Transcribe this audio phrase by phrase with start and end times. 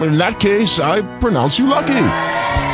[0.00, 1.86] In that case, I pronounce you lucky.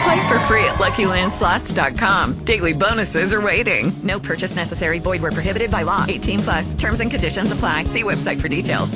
[0.04, 2.45] Play for free at LuckyLandSlots.com.
[2.45, 3.98] Daily bonuses are waiting.
[4.02, 4.98] No purchase necessary.
[4.98, 6.05] Void where prohibited by law.
[6.06, 6.74] 18 plus.
[6.74, 7.84] Terms and conditions apply.
[7.84, 8.91] See website for details.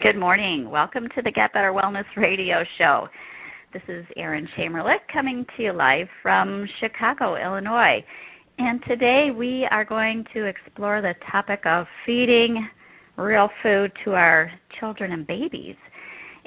[0.00, 0.70] Good morning.
[0.70, 3.06] Welcome to the Get Better Wellness Radio Show.
[3.74, 8.02] This is Erin Chamerlik coming to you live from Chicago, Illinois.
[8.56, 12.66] And today we are going to explore the topic of feeding
[13.18, 15.76] real food to our children and babies.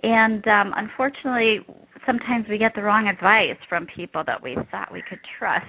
[0.03, 1.59] And um, unfortunately,
[2.05, 5.65] sometimes we get the wrong advice from people that we thought we could trust.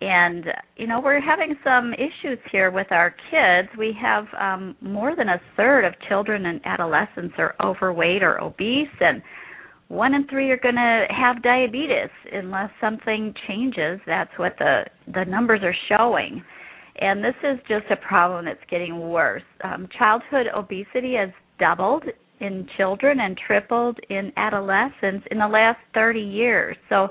[0.00, 0.44] And,
[0.76, 3.68] you know, we're having some issues here with our kids.
[3.76, 8.88] We have um, more than a third of children and adolescents are overweight or obese,
[9.00, 9.20] and
[9.88, 13.98] one in three are going to have diabetes unless something changes.
[14.06, 16.44] That's what the the numbers are showing,
[16.98, 19.42] and this is just a problem that's getting worse.
[19.62, 22.04] Um, childhood obesity has doubled
[22.40, 26.76] in children and tripled in adolescents in the last 30 years.
[26.88, 27.08] So,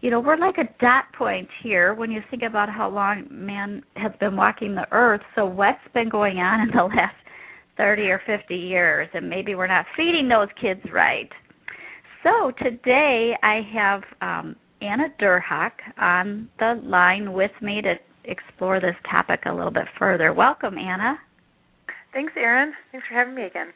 [0.00, 3.82] you know, we're like a dot point here when you think about how long man
[3.96, 5.22] has been walking the earth.
[5.34, 7.16] So, what's been going on in the last
[7.76, 9.08] 30 or 50 years?
[9.14, 11.30] And maybe we're not feeding those kids right.
[12.24, 18.96] So today I have um, Anna Derhak on the line with me to explore this
[19.10, 20.32] topic a little bit further.
[20.32, 21.18] Welcome, Anna.
[22.12, 22.72] Thanks, Erin.
[22.92, 23.68] Thanks for having me again.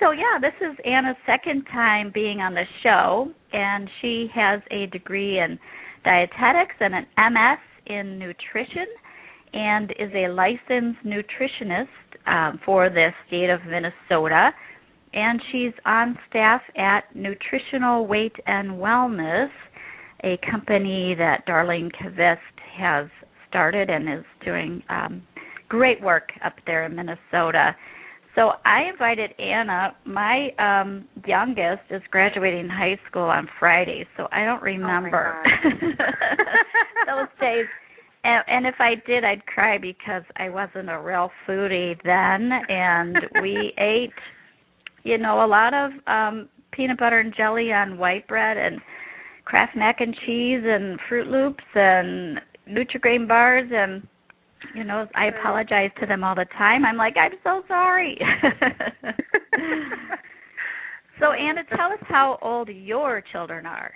[0.00, 4.86] So yeah, this is Anna's second time being on the show, and she has a
[4.86, 5.58] degree in
[6.04, 8.86] dietetics and an MS in nutrition,
[9.52, 11.86] and is a licensed nutritionist
[12.26, 14.50] um, for the state of Minnesota
[15.14, 19.48] and she's on staff at Nutritional Weight and Wellness,
[20.24, 22.38] a company that Darlene Kvist
[22.76, 23.06] has
[23.48, 25.22] started and is doing um,
[25.68, 27.76] great work up there in Minnesota.
[28.34, 29.94] So I invited Anna.
[30.04, 35.90] My um youngest is graduating high school on Friday, so I don't remember oh
[37.06, 37.66] those days.
[38.24, 43.18] And, and if I did, I'd cry because I wasn't a real foodie then, and
[43.42, 44.10] we ate
[45.04, 48.80] you know, a lot of um peanut butter and jelly on white bread and
[49.44, 54.06] Kraft mac and cheese and Froot Loops and Nutri-Grain bars and
[54.74, 56.86] you know, I apologize to them all the time.
[56.86, 58.18] I'm like, I'm so sorry.
[61.20, 63.92] so Anna, tell us how old your children are.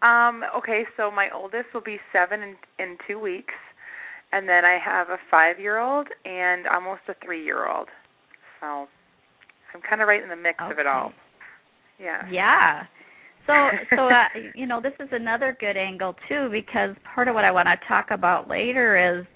[0.00, 3.54] Um, okay, so my oldest will be seven in in two weeks,
[4.32, 7.88] and then I have a five year old and almost a three year old.
[8.60, 8.86] So
[9.74, 10.72] I'm kind of right in the mix okay.
[10.72, 11.12] of it all.
[12.00, 12.22] Yeah.
[12.30, 12.84] Yeah.
[13.48, 13.54] So,
[13.96, 17.50] so uh, you know, this is another good angle too, because part of what I
[17.50, 19.26] want to talk about later is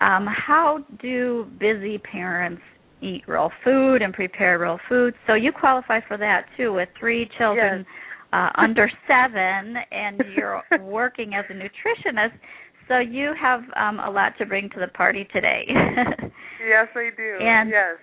[0.00, 2.62] um, how do busy parents
[3.02, 5.12] eat real food and prepare real food.
[5.26, 7.86] So you qualify for that too, with three children yes.
[8.32, 12.38] uh, under seven, and you're working as a nutritionist.
[12.86, 15.64] So you have um, a lot to bring to the party today.
[15.68, 17.38] yes, I do.
[17.40, 17.96] And yes.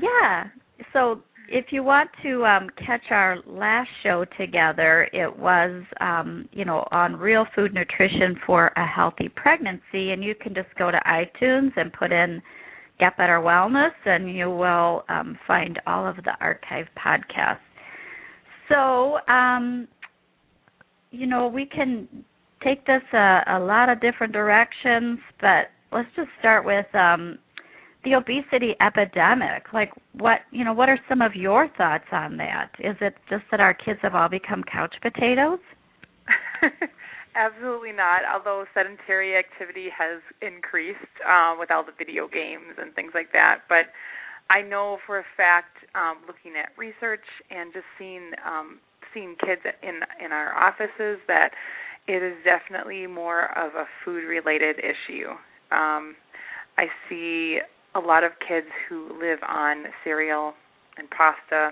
[0.00, 0.44] Yeah.
[0.92, 6.64] So if you want to um, catch our last show together, it was, um, you
[6.64, 11.00] know, on real food nutrition for a healthy pregnancy, and you can just go to
[11.06, 12.42] iTunes and put in
[13.00, 17.58] "Get Better Wellness," and you will um, find all of the archive podcasts.
[18.68, 19.88] So, um,
[21.10, 22.06] you know, we can
[22.62, 27.38] take this a, a lot of different directions, but let's just start with um,
[28.08, 29.72] the obesity epidemic?
[29.72, 32.70] Like what you know what are some of your thoughts on that?
[32.78, 35.60] Is it just that our kids have all become couch potatoes?
[37.36, 40.98] Absolutely not although sedentary activity has increased
[41.28, 43.94] uh, with all the video games and things like that but
[44.50, 48.80] i know for a fact um, looking at research and just seeing um,
[49.14, 51.50] seeing kids in in our offices that
[52.08, 55.28] it is definitely more of a food related issue.
[55.70, 56.16] Um,
[56.78, 57.58] I see
[57.94, 60.52] a lot of kids who live on cereal
[60.98, 61.70] and pasta,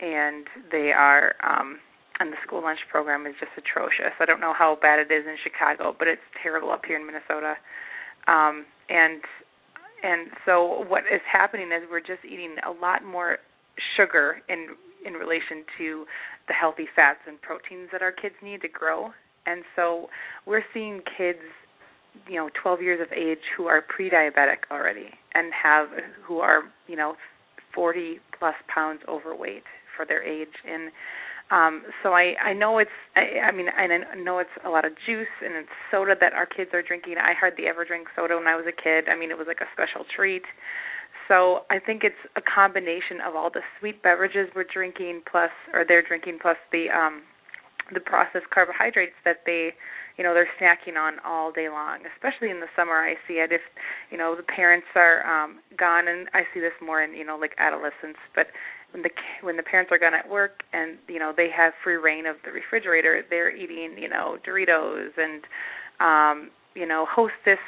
[0.00, 1.78] and they are um,
[2.20, 4.12] and the school lunch program is just atrocious.
[4.20, 7.06] I don't know how bad it is in Chicago, but it's terrible up here in
[7.06, 7.54] Minnesota.
[8.28, 9.22] Um, and
[10.02, 13.38] and so what is happening is we're just eating a lot more
[13.96, 16.04] sugar in in relation to
[16.46, 19.10] the healthy fats and proteins that our kids need to grow.
[19.46, 20.08] And so
[20.46, 21.40] we're seeing kids
[22.28, 25.88] you know 12 years of age who are pre-diabetic already and have
[26.26, 27.14] who are you know
[27.74, 29.64] 40 plus pounds overweight
[29.96, 30.90] for their age and
[31.50, 33.86] um so i i know it's i i mean i
[34.16, 37.16] know it's a lot of juice and it's soda that our kids are drinking.
[37.18, 39.08] I hardly ever drink soda when i was a kid.
[39.08, 40.42] I mean it was like a special treat.
[41.28, 45.84] So i think it's a combination of all the sweet beverages we're drinking plus or
[45.86, 47.22] they're drinking plus the um
[47.92, 49.70] the processed carbohydrates that they
[50.20, 53.52] you know they're snacking on all day long especially in the summer i see it.
[53.52, 53.64] If
[54.12, 57.38] you know the parents are um gone and i see this more in you know
[57.40, 58.48] like adolescents but
[58.92, 59.08] when the
[59.40, 62.36] when the parents are gone at work and you know they have free reign of
[62.44, 65.48] the refrigerator they're eating you know doritos and
[66.04, 67.64] um you know hostess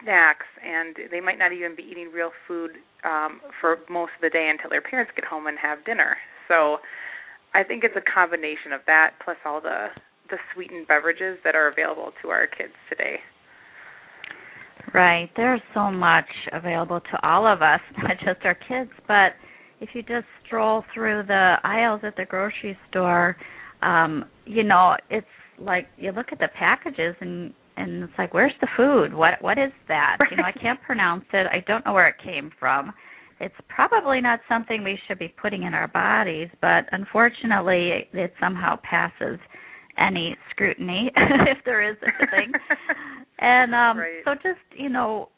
[0.00, 2.70] snacks and they might not even be eating real food
[3.02, 6.16] um for most of the day until their parents get home and have dinner.
[6.46, 6.78] So
[7.54, 9.88] I think it's a combination of that plus all the
[10.30, 13.16] the sweetened beverages that are available to our kids today.
[14.94, 15.28] Right.
[15.36, 19.32] There's so much available to all of us, not just our kids, but
[19.80, 23.36] if you just stroll through the aisles at the grocery store,
[23.82, 25.26] um, you know, it's
[25.58, 29.14] like you look at the packages and and it's like where's the food?
[29.14, 30.16] What what is that?
[30.18, 30.30] Right.
[30.32, 31.46] You know, I can't pronounce it.
[31.46, 32.92] I don't know where it came from
[33.40, 38.32] it's probably not something we should be putting in our bodies, but unfortunately, it, it
[38.40, 39.38] somehow passes
[39.98, 42.52] any scrutiny, if there is such a thing.
[43.38, 44.22] and um right.
[44.24, 45.28] so just you know,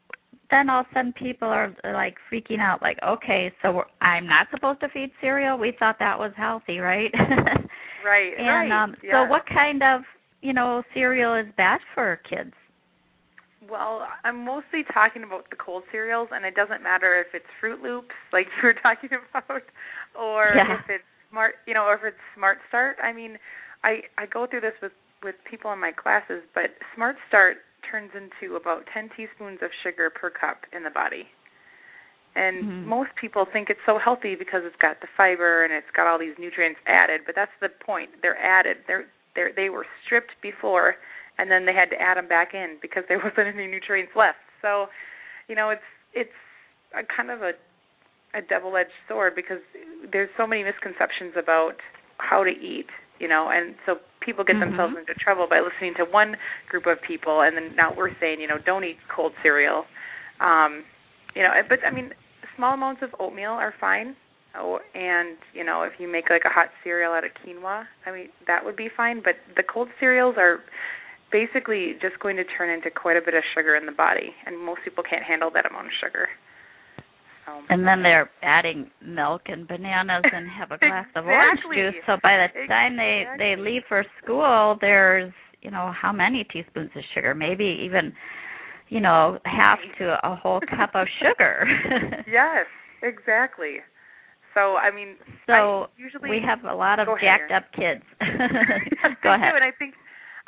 [0.51, 4.49] then all of a sudden people are like freaking out, like, okay, so I'm not
[4.51, 5.59] supposed to feed cereal.
[5.59, 7.11] We thought that was healthy, right?
[8.05, 8.33] right.
[8.39, 8.85] And right.
[8.85, 9.25] um yeah.
[9.25, 10.03] so, what kind of
[10.43, 12.53] you know cereal is bad for kids?
[13.71, 17.83] Well, I'm mostly talking about the cold cereals, and it doesn't matter if it's Froot
[17.83, 19.63] Loops, like you were talking about,
[20.19, 20.75] or yeah.
[20.75, 22.97] if it's Smart, you know, or if it's Smart Start.
[23.01, 23.39] I mean,
[23.85, 24.93] I I go through this with
[25.23, 27.59] with people in my classes, but Smart Start
[27.91, 31.27] turns into about 10 teaspoons of sugar per cup in the body.
[32.37, 32.89] And mm-hmm.
[32.89, 36.19] most people think it's so healthy because it's got the fiber and it's got all
[36.19, 38.11] these nutrients added, but that's the point.
[38.23, 38.79] They're added.
[38.87, 40.97] They're they they were stripped before
[41.39, 44.39] and then they had to add them back in because there wasn't any nutrients left.
[44.63, 44.87] So,
[45.49, 46.39] you know, it's it's
[46.95, 47.53] a kind of a
[48.33, 49.59] a double-edged sword because
[50.13, 51.75] there's so many misconceptions about
[52.19, 52.87] how to eat,
[53.21, 54.71] you know, and so people get mm-hmm.
[54.71, 56.37] themselves into trouble by listening to one
[56.69, 59.85] group of people, and then now we're saying, you know, don't eat cold cereal,
[60.41, 60.83] um,
[61.37, 61.51] you know.
[61.69, 62.11] But I mean,
[62.57, 64.17] small amounts of oatmeal are fine.
[64.57, 68.11] Oh, and you know, if you make like a hot cereal out of quinoa, I
[68.11, 69.23] mean, that would be fine.
[69.23, 70.61] But the cold cereals are
[71.31, 74.59] basically just going to turn into quite a bit of sugar in the body, and
[74.59, 76.27] most people can't handle that amount of sugar.
[77.69, 81.21] And then they're adding milk and bananas and have a glass exactly.
[81.21, 82.03] of orange juice.
[82.07, 85.33] So by the time they they leave for school, there's
[85.63, 87.35] you know how many teaspoons of sugar?
[87.35, 88.13] Maybe even
[88.89, 91.67] you know half to a whole cup of sugar.
[92.27, 92.67] yes,
[93.03, 93.79] exactly.
[94.55, 95.17] So I mean,
[95.47, 98.03] so I usually we have a lot of jacked up kids.
[99.23, 99.55] Go ahead.
[99.55, 99.95] and I think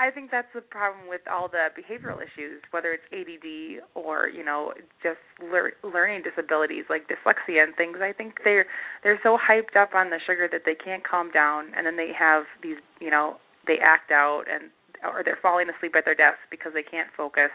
[0.03, 4.45] I think that's the problem with all the behavioral issues, whether it's ADD or you
[4.45, 7.99] know just lear- learning disabilities like dyslexia and things.
[8.03, 8.67] I think they're
[9.05, 12.11] they're so hyped up on the sugar that they can't calm down, and then they
[12.19, 13.37] have these you know
[13.69, 14.71] they act out and
[15.05, 17.55] or they're falling asleep at their desk because they can't focus.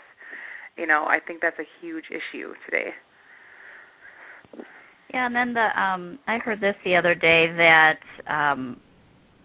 [0.78, 2.92] You know, I think that's a huge issue today.
[5.13, 8.00] Yeah, and then the um I heard this the other day that
[8.32, 8.80] um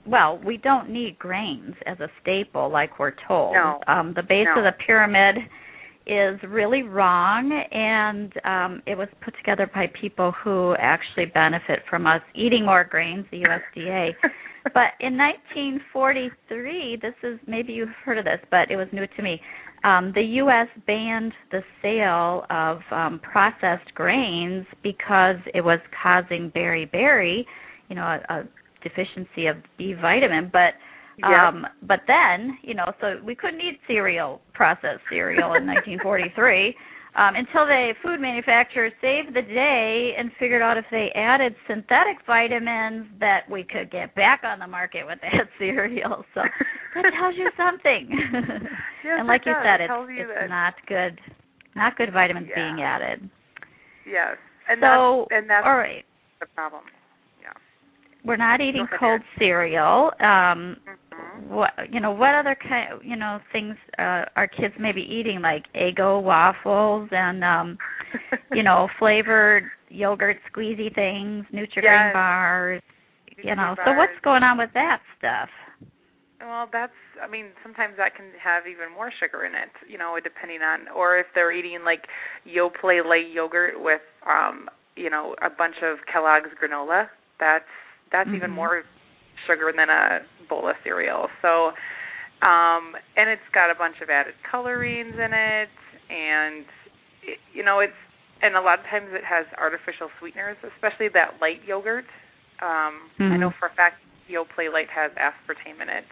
[0.07, 3.55] well, we don't need grains as a staple like we're told.
[3.55, 3.81] No.
[3.87, 4.63] Um, the base no.
[4.63, 5.37] of the pyramid
[6.07, 12.07] is really wrong, and um, it was put together by people who actually benefit from
[12.07, 14.11] us eating more grains, the USDA.
[14.75, 19.23] but in 1943, this is maybe you've heard of this, but it was new to
[19.23, 19.41] me.
[19.85, 20.69] Um, the U.S.
[20.87, 27.45] banned the sale of um, processed grains because it was causing beriberi,
[27.89, 28.43] you know, a, a
[28.83, 30.75] deficiency of B vitamin, but
[31.27, 36.75] um but then, you know, so we couldn't eat cereal, processed cereal in 1943
[37.15, 42.17] um until the food manufacturers saved the day and figured out if they added synthetic
[42.27, 46.25] vitamins that we could get back on the market with that cereal.
[46.35, 46.41] So
[46.95, 48.09] that tells you something.
[49.05, 49.63] yes, and like you does.
[49.65, 51.21] said, it it's you it's not good
[51.77, 52.57] not good vitamins Yeah.
[52.57, 53.29] being added.
[54.07, 54.37] Yes,
[54.69, 56.05] and so that's and that's all right.
[56.41, 56.83] the problem.
[58.25, 60.13] We're not eating cold cereal.
[60.21, 61.49] Um Mhm.
[61.49, 65.41] what you know what other kind you know things uh our kids may be eating
[65.43, 67.79] like Eggo waffles and um
[68.53, 72.13] you know flavored yogurt squeezy things, Nutrigrain Yes.
[72.13, 72.83] bars,
[73.43, 73.77] you know.
[73.85, 75.49] So what's going on with that stuff?
[76.41, 76.93] well, that's.
[77.23, 79.71] I mean, sometimes that can have even more sugar in it.
[79.89, 82.03] You know, depending on, or if they're eating like
[82.47, 87.07] Yoplait light yogurt with, um, you know, a bunch of Kellogg's granola.
[87.39, 87.65] That's
[88.13, 88.37] that's mm-hmm.
[88.37, 88.85] even more
[89.47, 91.29] sugar than a bowl of cereal.
[91.41, 91.73] So,
[92.47, 95.73] um, and it's got a bunch of added colorings in it,
[96.11, 96.67] and
[97.25, 97.97] it, you know, it's
[98.43, 102.05] and a lot of times it has artificial sweeteners, especially that light yogurt.
[102.61, 103.33] Um, mm-hmm.
[103.33, 106.07] I know for a fact Yoplait Light has aspartame in it.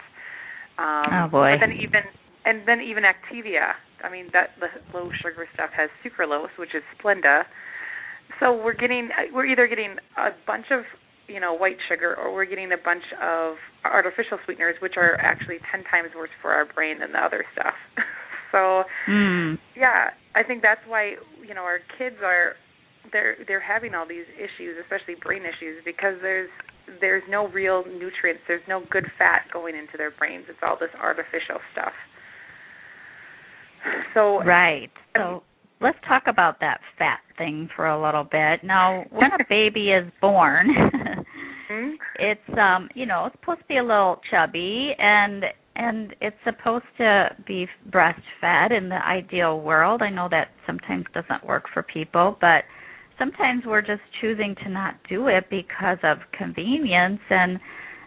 [0.78, 1.58] Um, oh boy!
[1.58, 2.06] But then even
[2.44, 3.74] and then even Activia.
[4.02, 7.42] I mean that the low sugar stuff has sucralose, which is Splenda.
[8.38, 10.84] So we're getting we're either getting a bunch of
[11.30, 15.58] you know white sugar or we're getting a bunch of artificial sweeteners, which are actually
[15.70, 17.74] ten times worse for our brain than the other stuff.
[18.52, 19.58] so mm.
[19.76, 21.14] yeah, I think that's why
[21.46, 22.54] you know our kids are
[23.12, 26.50] they're they're having all these issues, especially brain issues, because there's
[27.00, 30.44] there's no real nutrients, there's no good fat going into their brains.
[30.48, 31.92] It's all this artificial stuff.
[34.14, 34.90] So right.
[35.16, 35.42] So
[35.80, 38.62] let's talk about that fat thing for a little bit.
[38.62, 40.68] Now, when a baby is born,
[41.70, 41.90] mm-hmm.
[42.18, 45.44] it's um, you know, it's supposed to be a little chubby and
[45.76, 50.02] and it's supposed to be breastfed in the ideal world.
[50.02, 52.64] I know that sometimes doesn't work for people, but
[53.18, 57.60] sometimes we're just choosing to not do it because of convenience and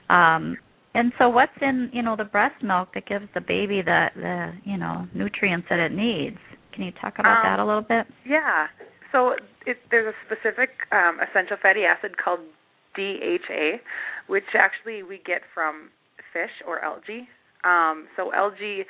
[0.10, 0.58] um
[0.96, 4.51] and so what's in you know the breast milk that gives the baby the the
[4.65, 6.38] you know nutrients that it needs
[6.74, 8.68] can you talk about um, that a little bit yeah
[9.13, 12.42] so it, there's a specific um, essential fatty acid called
[12.96, 13.77] DHA,
[14.27, 15.89] which actually we get from
[16.34, 17.30] fish or algae.
[17.63, 18.86] Um, so algae,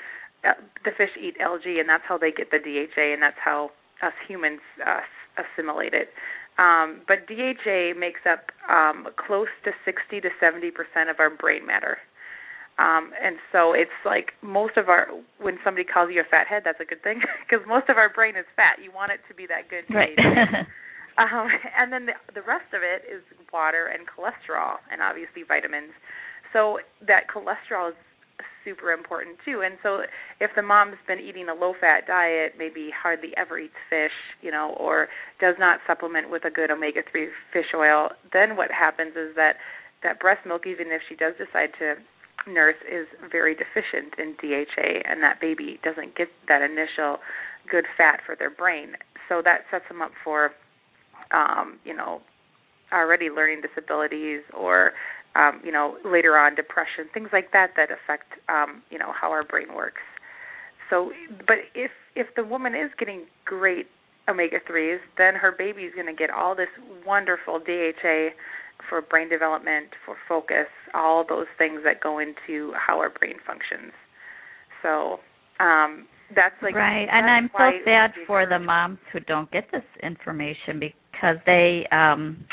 [0.47, 3.71] uh, the fish eat algae, and that's how they get the DHA, and that's how
[4.01, 5.01] us humans uh,
[5.37, 6.09] assimilate it.
[6.57, 11.65] Um, but DHA makes up um, close to 60 to 70 percent of our brain
[11.65, 11.97] matter.
[12.79, 16.81] Um, and so it's like most of our when somebody calls you a fathead, that's
[16.81, 18.81] a good thing because most of our brain is fat.
[18.81, 19.85] You want it to be that good.
[19.93, 20.17] Right.
[21.21, 23.21] um, and then the, the rest of it is
[23.53, 25.93] water and cholesterol, and obviously vitamins.
[26.49, 27.99] So that cholesterol is
[28.65, 29.61] super important too.
[29.63, 30.01] And so
[30.39, 34.51] if the mom's been eating a low fat diet, maybe hardly ever eats fish, you
[34.51, 35.07] know, or
[35.39, 39.57] does not supplement with a good omega 3 fish oil, then what happens is that
[40.01, 41.95] that breast milk even if she does decide to
[42.47, 47.17] nurse is very deficient in DHA and that baby doesn't get that initial
[47.69, 48.93] good fat for their brain.
[49.29, 50.51] So that sets them up for
[51.31, 52.21] um, you know,
[52.91, 54.91] already learning disabilities or
[55.35, 59.31] um, you know, later on depression, things like that that affect um, you know, how
[59.31, 60.01] our brain works.
[60.89, 61.11] So
[61.47, 63.87] but if if the woman is getting great
[64.29, 66.69] omega 3s, then her baby is going to get all this
[67.05, 68.29] wonderful DHA
[68.89, 73.93] for brain development, for focus, all those things that go into how our brain functions.
[74.81, 75.19] So,
[75.59, 79.65] um that's like right that's and i'm so sad for the moms who don't get
[79.71, 82.43] this information because they um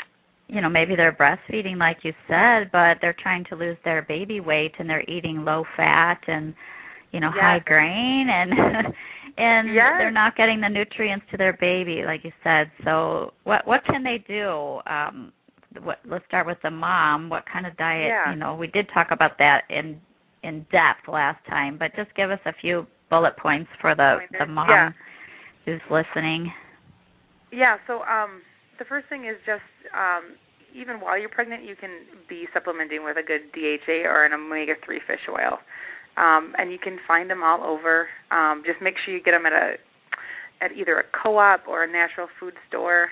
[0.47, 4.39] you know maybe they're breastfeeding like you said but they're trying to lose their baby
[4.39, 6.53] weight and they're eating low fat and
[7.11, 7.41] you know yes.
[7.41, 8.51] high grain and
[9.37, 9.93] and yes.
[9.97, 14.03] they're not getting the nutrients to their baby like you said so what what can
[14.03, 15.31] they do um
[15.83, 18.31] what let's start with the mom what kind of diet yeah.
[18.31, 19.99] you know we did talk about that in
[20.43, 24.45] in depth last time but just give us a few bullet points for the the
[24.45, 24.89] mom yeah.
[25.65, 26.51] who's listening
[27.51, 28.41] yeah so um
[28.81, 29.61] the first thing is just
[29.93, 30.33] um,
[30.73, 34.73] even while you're pregnant, you can be supplementing with a good DHA or an omega
[34.83, 35.59] three fish oil,
[36.17, 38.07] um, and you can find them all over.
[38.31, 39.75] Um, just make sure you get them at a
[40.65, 43.09] at either a co-op or a natural food store,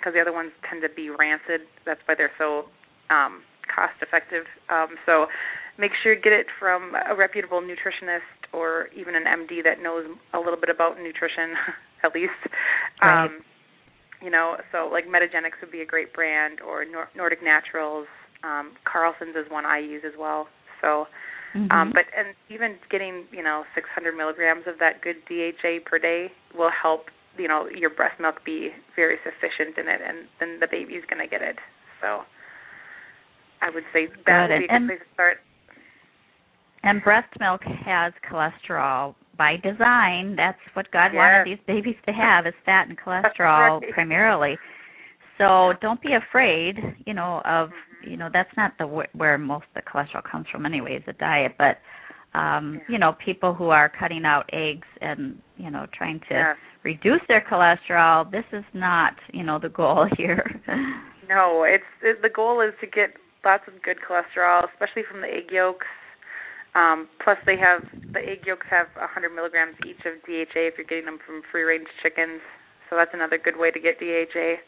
[0.00, 1.68] because um, the other ones tend to be rancid.
[1.84, 2.72] That's why they're so
[3.12, 4.48] um, cost effective.
[4.72, 5.26] Um, so
[5.78, 10.06] make sure you get it from a reputable nutritionist or even an MD that knows
[10.34, 11.54] a little bit about nutrition,
[12.04, 12.32] at least.
[13.02, 13.26] Right.
[13.26, 13.40] Um,
[14.22, 18.06] you know, so like Metagenics would be a great brand, or Nor- Nordic Naturals.
[18.44, 20.48] Um, Carlson's is one I use as well.
[20.80, 21.06] So,
[21.54, 21.70] mm-hmm.
[21.70, 26.28] um, but and even getting you know 600 milligrams of that good DHA per day
[26.54, 27.06] will help
[27.40, 31.22] you know your breast milk be very sufficient in it, and then the baby's going
[31.22, 31.56] to get it.
[32.00, 32.22] So,
[33.62, 35.36] I would say that would be a good place to start.
[36.82, 40.34] And breast milk has cholesterol by design.
[40.36, 41.16] That's what God yes.
[41.16, 43.92] wanted these babies to have is fat and cholesterol right.
[43.92, 44.56] primarily.
[45.38, 48.10] So don't be afraid, you know, of mm-hmm.
[48.10, 51.52] you know that's not the where most of the cholesterol comes from anyways, the diet,
[51.58, 51.78] but
[52.34, 52.92] um yeah.
[52.92, 56.56] you know people who are cutting out eggs and you know trying to yes.
[56.84, 60.44] reduce their cholesterol this is not you know the goal here
[61.28, 63.10] no it's it, the goal is to get
[63.44, 65.86] lots of good cholesterol especially from the egg yolks
[66.74, 67.82] Um, plus, they have
[68.12, 71.88] the egg yolks have 100 milligrams each of DHA if you're getting them from free-range
[72.02, 72.40] chickens.
[72.88, 74.62] So that's another good way to get DHA.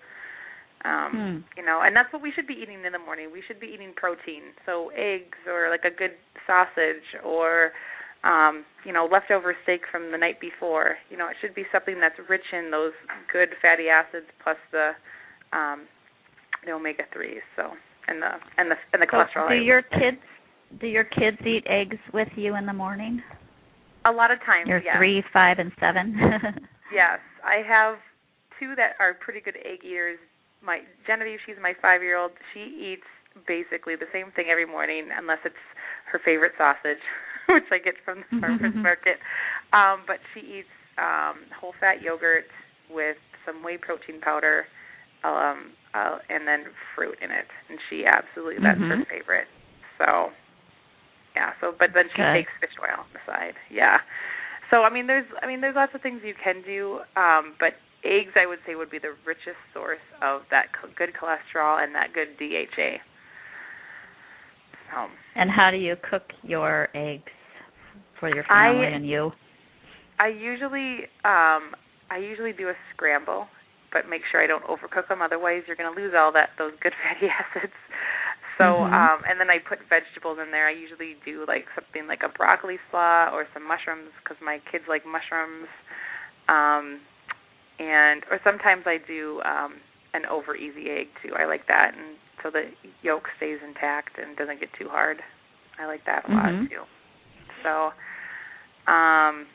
[0.85, 1.37] Um, Hmm.
[1.59, 3.31] You know, and that's what we should be eating in the morning.
[3.33, 6.13] We should be eating protein, so eggs or like a good
[6.47, 7.71] sausage or
[8.25, 10.97] um, you know leftover steak from the night before.
[11.11, 12.93] You know, it should be something that's rich in those
[13.33, 14.91] good fatty acids plus the
[15.53, 15.83] um,
[16.67, 17.43] the omega threes.
[17.55, 17.71] So
[18.09, 19.49] and the and the and the So cholesterol.
[19.51, 20.19] do your kids
[20.81, 23.23] do your kids eat eggs with you in the morning?
[24.05, 24.97] a lot of times, Your yes.
[24.99, 26.19] three, five, and seven.
[26.93, 27.99] Yes, I have
[28.59, 30.19] two that are pretty good egg eaters.
[30.65, 32.33] My Genevieve, she's my five-year-old.
[32.55, 32.61] She
[32.95, 33.07] eats
[33.47, 35.59] basically the same thing every morning, unless it's
[36.11, 37.03] her favorite sausage,
[37.49, 39.19] which I get from the farmers market.
[39.73, 42.45] Um, but she eats um, whole-fat yogurt
[42.91, 43.17] with
[43.47, 44.67] some whey protein powder,
[45.25, 46.65] um, uh, and then
[46.95, 49.09] fruit in it, and she absolutely that's her Mhm.
[49.09, 49.49] favorite.
[49.99, 50.31] So,
[51.35, 51.53] yeah.
[51.61, 52.35] So, but then she Good.
[52.35, 53.55] takes fish oil on the side.
[53.71, 53.99] Yeah.
[54.71, 57.75] So I mean, there's I mean, there's lots of things you can do, um, but
[58.05, 61.95] eggs I would say would be the richest source of that co- good cholesterol and
[61.95, 62.99] that good DHA.
[64.93, 67.33] So and how do you cook your eggs
[68.21, 69.33] for your I- family and you?
[70.19, 71.75] I usually um,
[72.11, 73.47] I usually do a scramble,
[73.93, 75.23] but make sure I don't overcook them.
[75.23, 77.73] Otherwise, you're going to lose all that those good fatty acids.
[78.59, 78.93] So Mhm.
[78.93, 80.69] um, and then I put vegetables in there.
[80.69, 84.85] I usually do like something like a broccoli slaw or some mushrooms because my kids
[84.89, 85.69] like mushrooms.
[86.49, 87.01] Um,
[87.83, 89.83] and or sometimes I do um
[90.15, 91.35] an over easy egg too.
[91.35, 92.71] I like that and so the
[93.03, 95.19] yolk stays intact and doesn't get too hard.
[95.81, 96.37] I like that a Mhm.
[96.37, 96.83] lot too.
[97.65, 97.73] So
[98.87, 99.47] um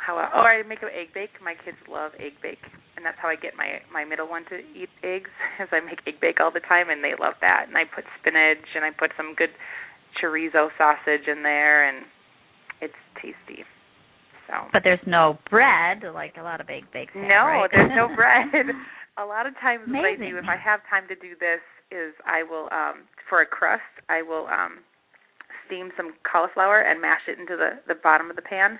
[0.00, 1.40] how oh I make an egg bake.
[1.40, 2.64] My kids love egg bake
[2.96, 5.30] and that's how I get my my middle one to eat eggs
[5.60, 7.66] as I make egg bake all the time and they love that.
[7.68, 9.50] And I put spinach and I put some good
[10.20, 12.06] chorizo sausage in there and
[12.80, 13.64] it's tasty.
[14.48, 17.12] So But there's no bread like a lot of egg bakes.
[17.14, 17.70] have, no, right?
[17.72, 18.46] there's no bread.
[19.16, 22.12] a lot of times what I do if I have time to do this is
[22.26, 24.80] I will um for a crust I will um
[25.66, 28.78] steam some cauliflower and mash it into the the bottom of the pan.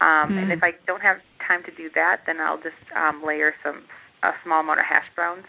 [0.00, 0.56] Um and Mm.
[0.56, 3.82] if I don't have time to do that, then I'll just um layer some
[4.22, 5.46] a small amount of hash browns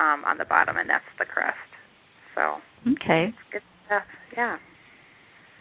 [0.00, 1.58] um on the bottom and that's the crust.
[2.34, 2.58] So,
[2.98, 3.32] okay.
[3.52, 4.02] it's stuff.
[4.36, 4.58] Yeah.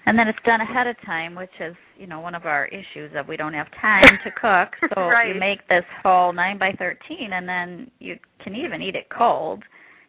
[0.05, 3.11] And then it's done ahead of time, which is, you know, one of our issues
[3.13, 4.75] that we don't have time to cook.
[4.95, 5.33] So Right.
[5.33, 9.63] you make this whole nine by thirteen, and then you can even eat it cold.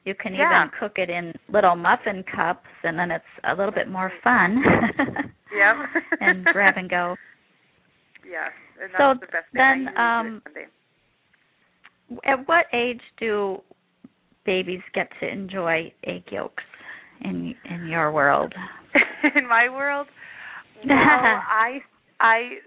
[0.04, 0.64] You can Yeah.
[0.64, 4.62] even cook it in little muffin cups, and then it's a little bit more fun.
[5.54, 5.76] Yep.
[6.20, 7.14] and grab and go.
[8.28, 8.50] Yes.
[8.82, 9.84] And So the best thing.
[9.86, 10.70] then, um, do it
[12.10, 12.30] Sunday.
[12.32, 13.62] At what age do
[14.44, 16.64] babies get to enjoy egg yolks
[17.20, 18.52] in in your world?
[19.36, 20.08] in my world.
[20.88, 21.80] Well i
[22.20, 22.58] i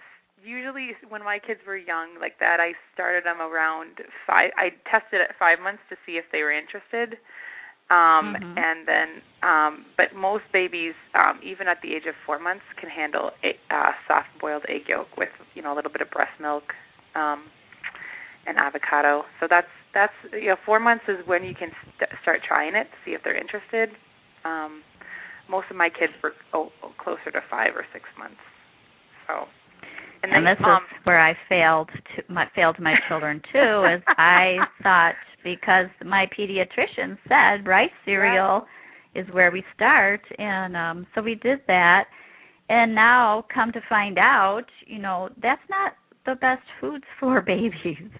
[0.44, 5.22] usually when my kids were young like that i started them around five i tested
[5.22, 7.18] at five months to see if they were interested.
[7.90, 8.54] Um Mhm.
[8.56, 9.10] and then
[9.44, 13.56] um but most babies um even at the age of four months can handle a
[13.74, 16.74] uh soft boiled egg yolk with you know a little bit of breast milk
[17.16, 17.52] um
[18.46, 19.24] and avocado.
[19.40, 22.86] So that's that's you know four months is when you can st- start trying it
[22.86, 23.90] to see if they're interested.
[24.46, 24.84] Um
[25.50, 28.40] most of my kids were oh, oh, closer to five or six months.
[29.28, 29.46] So,
[30.24, 33.86] and, and then, this is where I failed to my failed my children too.
[33.96, 38.66] is I thought because my pediatrician said rice cereal
[39.16, 42.06] is where we start, and um so we did that.
[42.70, 45.94] And now, come to find out, you know that's not
[46.26, 48.12] the best foods for babies.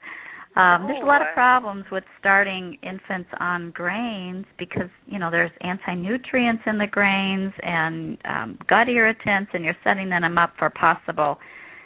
[0.58, 5.52] Um, there's a lot of problems with starting infants on grains because you know there's
[5.62, 11.38] anti-nutrients in the grains and um, gut irritants, and you're setting them up for possible,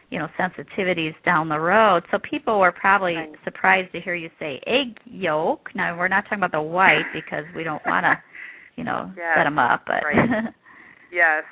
[0.10, 2.04] you know, sensitivities down the road.
[2.12, 3.36] So people were probably Right.
[3.44, 5.70] surprised to hear you say egg yolk.
[5.76, 8.18] Now we're not talking about the white because we don't want to,
[8.78, 9.84] you know, set them up.
[9.86, 10.16] But right.
[11.12, 11.44] yes,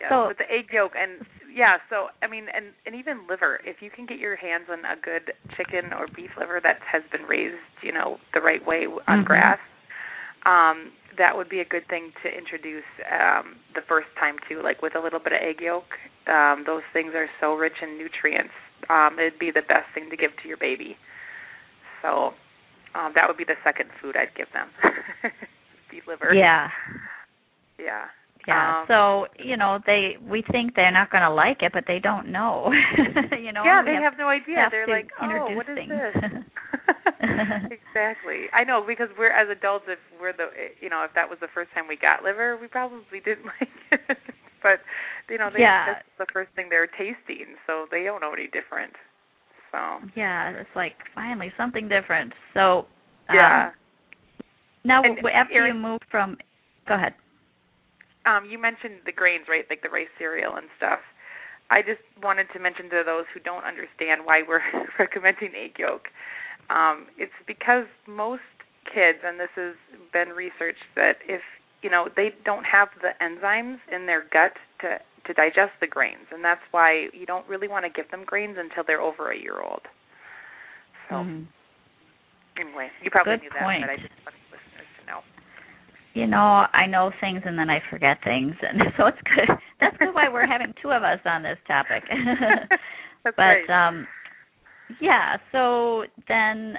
[0.00, 0.10] yes.
[0.10, 3.60] So- with the egg yolk and yeah, so I mean, and and even liver.
[3.64, 7.02] If you can get your hands on a good chicken or beef liver that has
[7.10, 9.24] been raised, you know, the right way on Mhm.
[9.24, 9.58] grass,
[10.44, 14.62] um, that would be a good thing to introduce um, the first time too.
[14.62, 17.98] Like with a little bit of egg yolk, um, those things are so rich in
[17.98, 18.54] nutrients.
[18.88, 20.96] Um, it'd be the best thing to give to your baby.
[22.02, 22.34] So
[22.94, 24.68] um, that would be the second food I'd give them.
[25.90, 26.32] beef liver.
[26.34, 26.70] yeah,
[27.78, 28.06] Yeah.
[28.48, 28.80] Yeah.
[28.80, 31.98] Um, so you know they we think they're not going to like it, but they
[31.98, 32.72] don't know.
[33.38, 33.62] you know.
[33.64, 34.56] yeah, they have, no idea.
[34.56, 35.92] have They're like, oh, what is things.
[35.92, 36.16] this?
[37.70, 38.46] exactly.
[38.54, 40.48] I know because we're as adults, if we're the,
[40.80, 43.68] you know, if that was the first time we got liver, we probably didn't like
[43.92, 44.18] it.
[44.62, 44.80] but
[45.28, 45.86] you know, they, Yeah.
[45.94, 48.92] that's the first thing they're tasting, so they don't know any different.
[49.72, 49.78] So
[50.16, 52.32] Yeah, it's like finally something different.
[52.54, 52.86] So
[53.28, 53.70] um, yeah.
[54.84, 56.38] now And, after you Erin- move from,
[56.86, 57.14] go ahead.
[58.26, 59.64] Um, you mentioned the grains, right?
[59.70, 61.00] Like the rice cereal and stuff.
[61.70, 64.64] I just wanted to mention to those who don't understand why we're
[64.98, 66.08] recommending egg yolk.
[66.70, 68.42] Um, it's because most
[68.84, 69.74] kids, and this has
[70.12, 71.42] been researched, that if
[71.82, 76.26] you know they don't have the enzymes in their gut to to digest the grains,
[76.32, 79.36] and that's why you don't really want to give them grains until they're over a
[79.38, 79.82] year old.
[81.08, 81.46] So Mhm.
[82.58, 83.80] anyway, you probably Good knew that, point.
[83.82, 84.47] but I just wanted listeners to know.
[86.14, 89.56] You know, I know things and then I forget things, and so it's good.
[89.80, 92.04] That's good why we're having two of us on this topic.
[93.24, 93.70] But right.
[93.70, 94.06] um
[95.00, 96.78] yeah, so then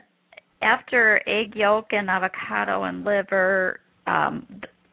[0.61, 4.47] after egg yolk and avocado and liver, um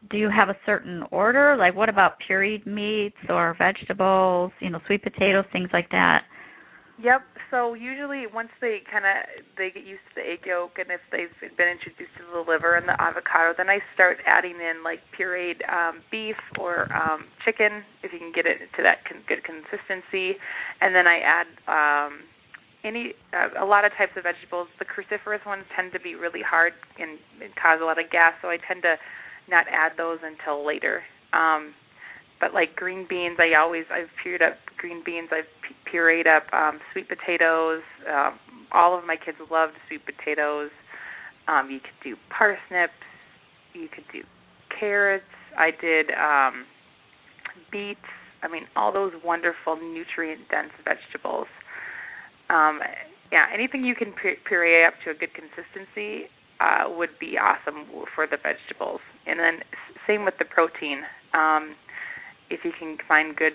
[0.09, 1.55] do you have a certain order?
[1.57, 6.23] Like what about pureed meats or vegetables, you know, sweet potatoes, things like that?
[6.97, 7.21] Yep.
[7.51, 10.99] So usually, once they kind of they get used to the egg yolk, and if
[11.13, 14.99] they've been introduced to the liver and the avocado, then I start adding in like
[15.13, 19.45] pureed um, beef or um, chicken if you can get it to that con- good
[19.45, 20.41] consistency,
[20.81, 22.25] and then I add um,
[22.83, 24.67] any uh, a lot of types of vegetables.
[24.81, 28.33] The cruciferous ones tend to be really hard and, and cause a lot of gas,
[28.41, 28.97] so I tend to
[29.47, 31.03] not add those until later.
[31.31, 31.77] Um,
[32.39, 35.29] but like green beans, I always I've pureed up green beans.
[35.31, 35.49] I've
[35.91, 37.81] pureed up um, sweet potatoes.
[38.09, 38.39] Um,
[38.71, 40.69] all of my kids loved sweet potatoes.
[41.47, 42.93] Um, you could do parsnips.
[43.73, 44.21] You could do
[44.79, 45.25] carrots.
[45.57, 46.65] I did um,
[47.71, 47.99] beets.
[48.43, 51.47] I mean, all those wonderful nutrient dense vegetables.
[52.49, 52.79] Um,
[53.31, 54.13] yeah, anything you can
[54.45, 59.01] puree up to a good consistency uh, would be awesome for the vegetables.
[59.25, 59.59] And then
[60.07, 61.01] same with the protein.
[61.33, 61.75] Um,
[62.49, 63.53] if you can find good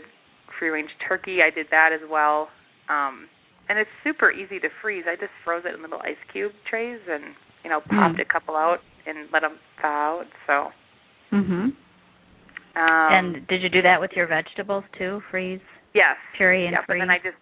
[0.59, 2.49] free range turkey, I did that as well.
[2.89, 3.29] Um,
[3.69, 5.05] and it's super easy to freeze.
[5.07, 8.21] I just froze it in little ice cube trays and you know popped Mm.
[8.21, 10.27] a couple out and let them thaw out.
[10.47, 10.73] So.
[11.33, 11.75] Mhm.
[12.75, 15.23] Um, and did you do that with your vegetables too?
[15.31, 15.61] Freeze,
[15.95, 16.87] yes, puree and yep.
[16.87, 17.01] freeze.
[17.03, 17.37] And then I just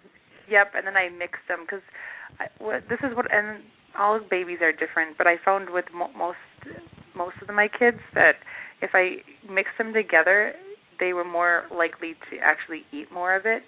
[0.49, 1.83] yep, and then I mixed them because
[2.89, 3.63] this is what and
[3.99, 5.17] all babies are different.
[5.19, 6.39] But I found with mo- most
[7.15, 8.37] most of my kids that
[8.83, 10.55] if I mix them together,
[11.01, 13.63] they were more likely to actually eat more of it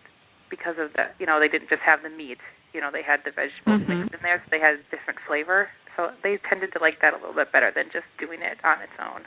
[0.51, 2.38] because of the you know they didn't just have the meat.
[2.73, 3.88] You know they had the vegetables Mhm.
[3.88, 5.68] mixed in there, so they had a different flavor.
[5.97, 8.81] So they tended to like that a little bit better than just doing it on
[8.81, 9.27] its own.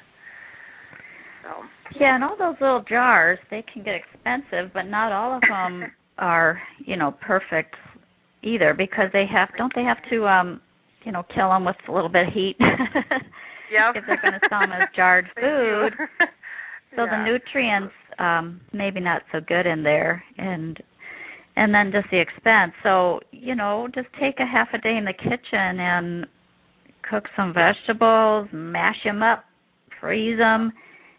[1.44, 1.66] So
[2.00, 5.92] Yeah, and all those little jars, they can get expensive, but not all of them
[6.18, 7.76] are, you know, perfect
[8.42, 10.62] either because they have don't they have to um,
[11.04, 12.56] you know, kill them with a little bit of heat.
[13.72, 15.94] yeah, if they're going to sell them as jarred food.
[16.96, 17.18] So Yeah.
[17.18, 20.82] the nutrients um maybe not so good in there and
[21.58, 22.74] and then just the expense.
[22.84, 26.28] So, you know, just take a half a day in the kitchen and
[27.10, 29.46] cook some vegetables, mash them up,
[30.02, 30.74] freeze them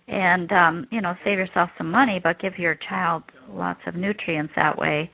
[0.09, 4.53] and um, you know, save yourself some money but give your child lots of nutrients
[4.57, 5.11] that way.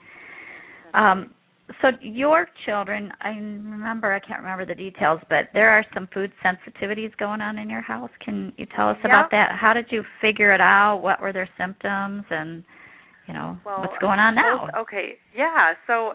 [0.94, 1.34] Um
[1.80, 6.32] so your children, I remember I can't remember the details, but there are some food
[6.44, 8.10] sensitivities going on in your house.
[8.24, 9.52] Can you tell us about that?
[9.58, 10.98] How did you figure it out?
[10.98, 12.64] What were their symptoms and
[13.28, 14.68] you know, well, what's going on now?
[14.78, 15.74] okay, yeah.
[15.86, 16.14] So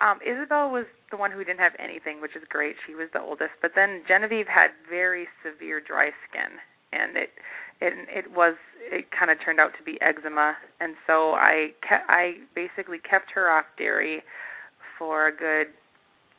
[0.00, 2.76] um Isabel was the one who didn't have anything, which is great.
[2.86, 6.58] She was the oldest, but then Genevieve had very severe dry skin,
[6.92, 7.30] and it
[7.80, 8.56] it it was
[8.90, 13.30] it kind of turned out to be eczema, and so I kept I basically kept
[13.34, 14.22] her off dairy
[14.98, 15.68] for a good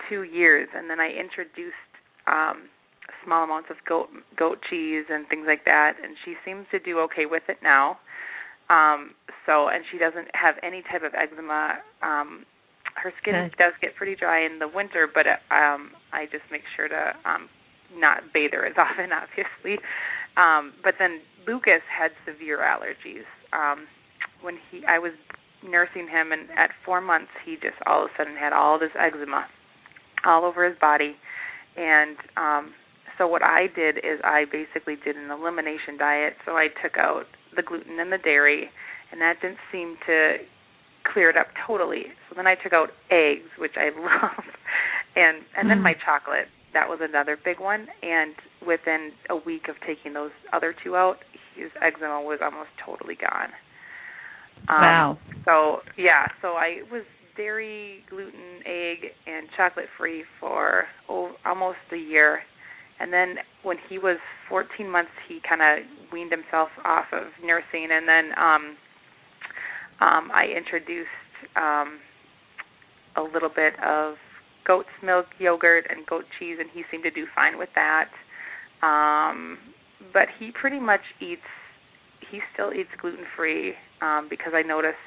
[0.09, 1.75] two years, and then I introduced
[2.27, 2.69] um
[3.25, 6.99] small amounts of goat goat cheese and things like that, and she seems to do
[6.99, 7.99] okay with it now.
[8.69, 9.11] Um,
[9.45, 11.81] so, and she doesn't have any type of eczema.
[12.03, 12.45] Um,
[12.95, 13.57] her skin Good.
[13.57, 17.49] does get pretty dry in the winter, but um, I just make sure to um,
[17.95, 19.81] not bathe her as often, obviously.
[20.37, 23.25] Um, but then Lucas had severe allergies.
[23.53, 23.87] Um,
[24.41, 25.13] when he, I was
[25.63, 28.91] nursing him, and at four months, he just all of a sudden had all this
[28.99, 29.47] eczema
[30.25, 31.15] all over his body,
[31.77, 32.73] and um,
[33.19, 36.33] so what I did is I basically did an elimination diet.
[36.45, 38.69] So I took out the gluten and the dairy,
[39.11, 40.37] and that didn't seem to
[41.13, 42.05] clear it up totally.
[42.29, 44.43] So then I took out eggs, which I love,
[45.15, 46.47] and and then my chocolate.
[46.71, 47.87] That was another big one.
[48.03, 51.17] And within a week of taking those other two out,
[51.55, 53.49] his eczema was almost totally gone.
[54.67, 55.17] Um, wow.
[55.45, 57.03] So yeah, so I was
[57.37, 62.39] dairy, gluten, egg, and chocolate free for oh, almost a year,
[62.99, 64.17] and then when he was
[64.49, 68.77] 14 months, he kind of weaned himself off of nursing, and then um
[70.01, 71.09] um, I introduced
[71.55, 71.99] um,
[73.17, 74.15] a little bit of
[74.65, 78.09] goat's milk yogurt and goat cheese, and he seemed to do fine with that.
[78.81, 79.57] Um,
[80.13, 81.41] but he pretty much eats.
[82.31, 84.99] He still eats gluten free um, because I notice,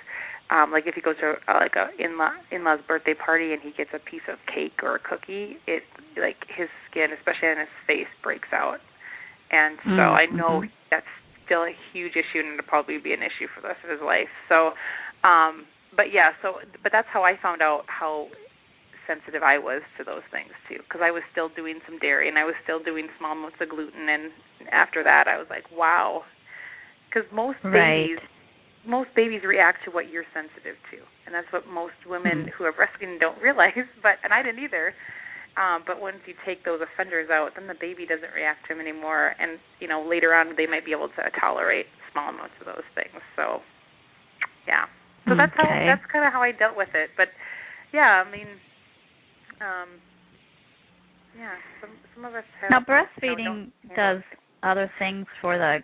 [0.50, 3.72] um, like if he goes to uh, like a in-law in-law's birthday party and he
[3.72, 5.82] gets a piece of cake or a cookie, it
[6.16, 8.78] like his skin, especially on his face, breaks out.
[9.50, 10.70] And so Mm, I know mhm.
[10.90, 11.06] that's
[11.44, 14.00] still a huge issue and it'll probably be an issue for the rest of his
[14.00, 14.30] life.
[14.48, 14.72] So,
[15.24, 18.28] um, but yeah, so but that's how I found out how
[19.06, 22.38] sensitive I was to those things too, because I was still doing some dairy and
[22.38, 24.30] I was still doing small amounts of gluten, and
[24.70, 26.22] after that I was like, wow,
[27.12, 28.08] because most Right.
[28.08, 28.18] babies
[28.84, 32.50] most babies react to what you're sensitive to, and that's what most women Mhm.
[32.50, 33.76] who are breastfeeding don't realize.
[34.02, 34.94] But and I didn't either.
[35.56, 38.80] Um, but once you take those offenders out, then the baby doesn't react to them
[38.80, 42.66] anymore, and you know later on they might be able to tolerate small amounts of
[42.66, 43.22] those things.
[43.36, 43.62] So,
[44.66, 44.86] yeah.
[45.28, 47.10] So that's how that's kind of how I dealt with it.
[47.16, 47.28] But
[47.92, 48.48] yeah, I mean,
[49.60, 50.00] um,
[51.38, 52.70] yeah, some some of us have.
[52.70, 54.22] Now, you know, breastfeeding don't handle does
[54.62, 55.78] other things for the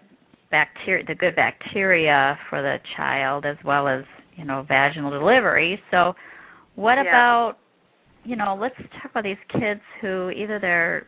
[0.50, 4.04] bacteria, the good bacteria for the child, as well as
[4.36, 5.80] you know vaginal delivery.
[5.90, 6.14] So,
[6.74, 7.02] what Yeah.
[7.02, 7.58] about
[8.24, 8.54] you know?
[8.54, 11.06] Let's talk about these kids who either they're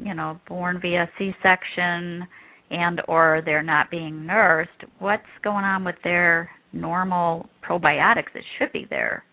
[0.00, 2.26] you know born via C-section
[2.70, 4.84] and or they're not being nursed.
[4.98, 9.24] What's going on with their normal probiotics that should be there?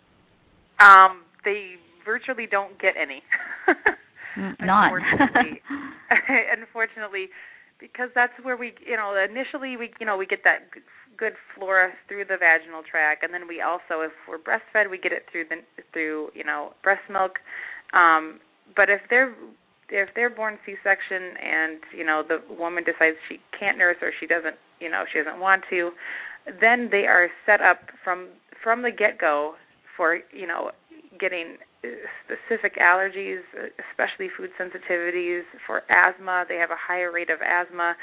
[0.80, 1.76] Um, they
[2.06, 3.22] virtually don't get any.
[4.38, 4.92] Mm, None.
[5.22, 5.62] Unfortunately,
[6.58, 7.30] unfortunately,
[7.80, 10.84] because that's where we, you know, initially we, you know, we get that good-
[11.54, 15.26] flora through the vaginal tract, and then we also, if we're breastfed, we get it
[15.30, 15.58] through the
[15.92, 17.40] through, you know, breast milk.
[17.92, 18.40] Um,
[18.74, 19.36] but if they're
[19.90, 24.28] if they're born C-section and you know the woman decides she can't nurse or she
[24.28, 25.92] doesn't, you know, she doesn't want to,
[26.62, 28.30] then they are set up from
[28.64, 29.56] from the get-go
[29.98, 30.72] for you know
[31.20, 31.88] getting uh,
[32.26, 35.42] specific allergies, uh, especially food sensitivities.
[35.66, 37.96] For asthma, they have a higher rate of asthma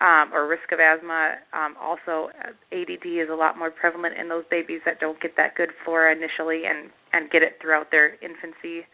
[0.00, 1.36] um, or risk of asthma.
[1.52, 5.36] Um, also, uh, ADD is a lot more prevalent in those babies that don't get
[5.36, 8.86] that good flora initially and and get it throughout their infancy.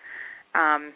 [0.54, 0.92] Um,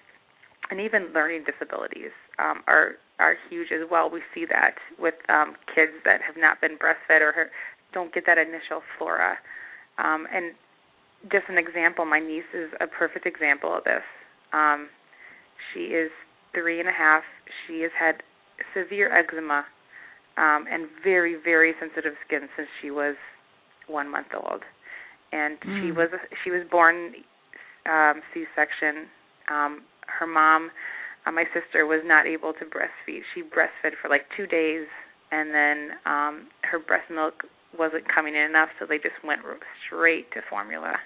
[0.71, 4.11] and even learning disabilities um, are are huge as well.
[4.11, 7.51] We see that with um, kids that have not been breastfed or
[7.93, 9.39] don't get that initial flora.
[9.99, 10.55] Um, and
[11.31, 14.03] just an example, my niece is a perfect example of this.
[14.53, 14.89] Um,
[15.73, 16.11] she is
[16.55, 17.23] three and a half.
[17.67, 18.23] She has had
[18.75, 19.65] severe eczema
[20.37, 23.17] um, and very, very sensitive skin since she was
[23.89, 24.63] one month old.
[25.33, 25.97] And she Mm.
[25.97, 26.09] was
[26.43, 27.15] she was born
[27.87, 29.09] um, C-section.
[29.49, 30.71] Um, her mom,
[31.27, 33.23] uh, my sister, was not able to breastfeed.
[33.35, 34.87] She breastfed for like two days,
[35.31, 37.45] and then um, her breast milk
[37.77, 40.97] wasn't coming in enough, so they just went r- straight to formula.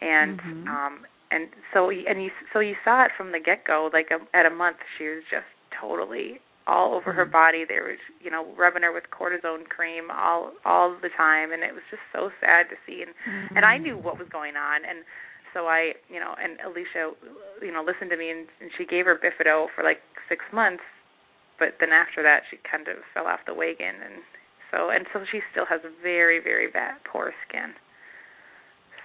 [0.00, 0.68] And Mhm.
[0.68, 3.90] um, and so and you so you saw it from the get go.
[3.92, 5.46] Like a, at a month, she was just
[5.80, 7.32] totally all over her Mhm.
[7.32, 7.64] body.
[7.64, 11.74] They were you know rubbing her with cortisone cream all all the time, and it
[11.74, 13.02] was just so sad to see.
[13.02, 13.14] And
[13.54, 15.04] and I knew what was going on, and
[15.52, 17.12] so I, you know, and Alicia,
[17.62, 20.82] you know, listened to me, and, and she gave her Bifido for like six months,
[21.60, 24.22] but then after that, she kind of fell off the wagon, and
[24.74, 27.72] so and so she still has very very bad poor skin.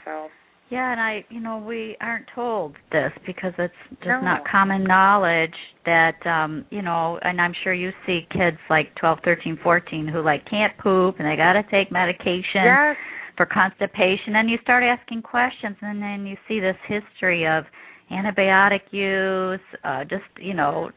[0.05, 0.29] So
[0.69, 4.21] Yeah, and I, you know, we aren't told this because it's just No.
[4.21, 5.55] not common knowledge
[5.85, 10.21] that, um, you know, and I'm sure you see kids like 12, 13, 14 who
[10.21, 12.95] like can't poop and they got to take medication yes,
[13.35, 17.65] for constipation and you start asking questions and then you see this history of
[18.11, 20.91] antibiotic use, uh just, you know,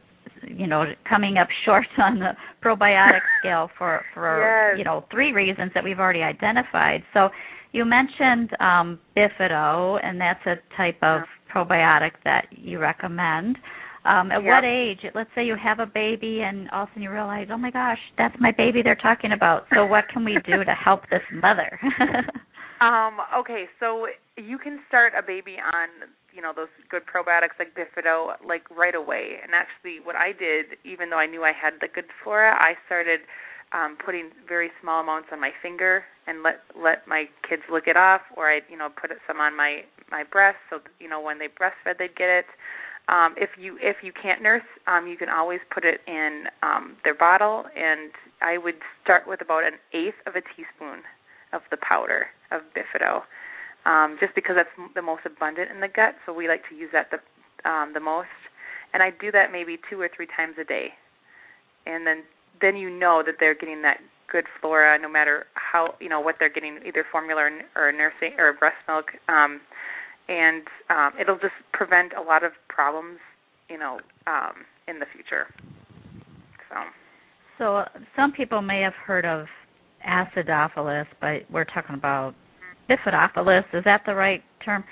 [0.47, 2.31] you know, coming up short on the
[2.63, 4.77] probiotic scale for for Yes.
[4.77, 7.03] you know, three reasons that we've already identified.
[7.13, 7.29] So
[7.71, 11.21] you mentioned um, Bifido, and that's a type of
[11.53, 13.57] probiotic that you recommend.
[14.05, 14.49] Um, at Yep.
[14.51, 14.99] what age?
[15.15, 17.71] Let's say you have a baby, and all of a sudden you realize, oh my
[17.71, 19.65] gosh, that's my baby they're talking about.
[19.73, 21.79] So what can we do to help this mother?
[22.81, 25.87] Um, okay, so you can start a baby on,
[26.33, 29.37] you know, those good probiotics like Bifido like right away.
[29.43, 32.73] And actually what I did, even though I knew I had the good flora, I
[32.85, 33.21] started
[33.71, 37.97] um putting very small amounts on my finger and let let my kids lick it
[37.97, 41.39] off or I, you know, put some on my my breast so you know when
[41.39, 42.45] they breastfed they'd get it.
[43.09, 46.97] Um if you if you can't nurse, um you can always put it in um
[47.03, 51.03] their bottle and I would start with about an eighth of a teaspoon
[51.53, 53.21] of the powder of bifido,
[53.85, 56.15] um, just because that's the most abundant in the gut.
[56.25, 57.19] So we like to use that the
[57.69, 58.27] um, the most,
[58.93, 60.89] and I do that maybe two or three times a day,
[61.85, 62.23] and then
[62.61, 63.97] then you know that they're getting that
[64.31, 68.37] good flora, no matter how you know what they're getting, either formula or, or nursing
[68.39, 69.61] or breast milk, um,
[70.27, 73.19] and um, it'll just prevent a lot of problems,
[73.69, 75.47] you know, um, in the future.
[76.69, 76.75] So.
[77.59, 77.83] So
[78.15, 79.45] some people may have heard of
[80.07, 82.33] acidophilus, but we're talking about
[82.89, 83.65] bifidophilus.
[83.73, 84.83] Is that the right term?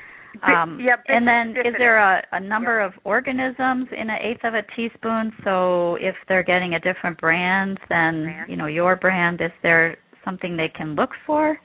[0.43, 4.54] Um, yeah, and then is there a, a number of organisms in an eighth of
[4.54, 5.34] a teaspoon?
[5.43, 8.49] So if they're getting a different brand than brand.
[8.49, 11.60] you know your brand, is there something they can look for?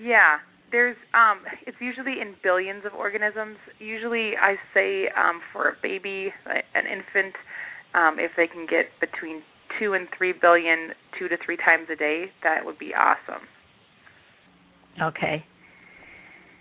[0.00, 0.38] Yeah,
[0.70, 3.56] there's um it's usually in billions of organisms.
[3.80, 7.34] Usually I say um for a baby, an infant,
[7.94, 9.42] um if they can get between
[9.80, 13.42] 2 and three billion, two to 3 times a day, that would be awesome.
[15.02, 15.44] Okay.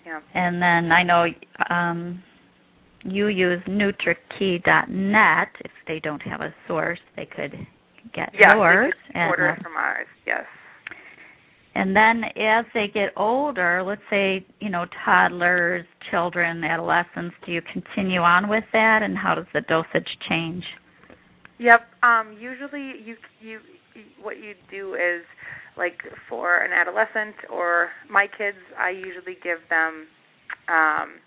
[0.05, 0.19] Yeah.
[0.33, 1.25] And then I know
[1.69, 2.23] um,
[3.03, 5.47] you use NutriKey.net.
[5.59, 7.53] If they don't have a source, they could
[8.13, 8.93] get yes, yours.
[9.07, 10.07] Could order it from ours.
[10.25, 10.43] Yes.
[11.75, 17.61] And then as they get older, let's say, you know, toddlers, children, adolescents, do you
[17.73, 20.63] continue on with that and how does the dosage change?
[21.57, 21.81] Yep.
[22.03, 23.59] Um usually you you
[24.21, 25.23] what you do is
[25.77, 30.07] like for an adolescent or my kids, I usually give them
[30.67, 31.19] um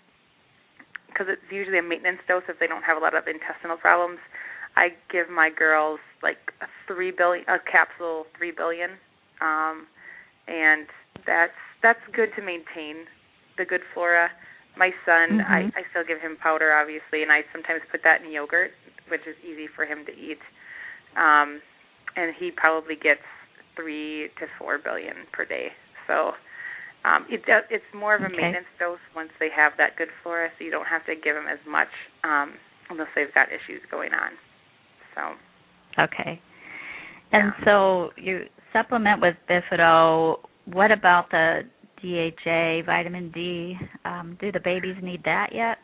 [1.07, 4.19] because it's usually a maintenance dose if they don't have a lot of intestinal problems.
[4.75, 8.91] I give my girls like a 3 billion a capsule 3 billion
[9.41, 9.87] um
[10.47, 10.87] and
[11.25, 13.05] that's that's good to maintain
[13.57, 14.29] the good flora.
[14.77, 15.51] My son, mm-hmm.
[15.51, 18.71] I I still give him powder obviously and I sometimes put that in yogurt,
[19.09, 20.39] which is easy for him to eat.
[21.17, 21.61] Um
[22.15, 23.25] and he probably gets
[23.77, 25.67] three to four billion per day.
[26.07, 26.33] So
[27.05, 28.35] um, it it's more of a okay.
[28.35, 31.45] maintenance dose once they have that good flora, so you don't have to give them
[31.47, 31.87] as much
[32.23, 32.55] um,
[32.89, 34.31] unless they've got issues going on.
[35.15, 36.41] So okay,
[37.31, 37.65] and yeah.
[37.65, 40.39] so you supplement with Bifido.
[40.65, 41.61] What about the
[42.01, 43.77] DHA, vitamin D?
[44.03, 45.77] Um, do the babies need that yet?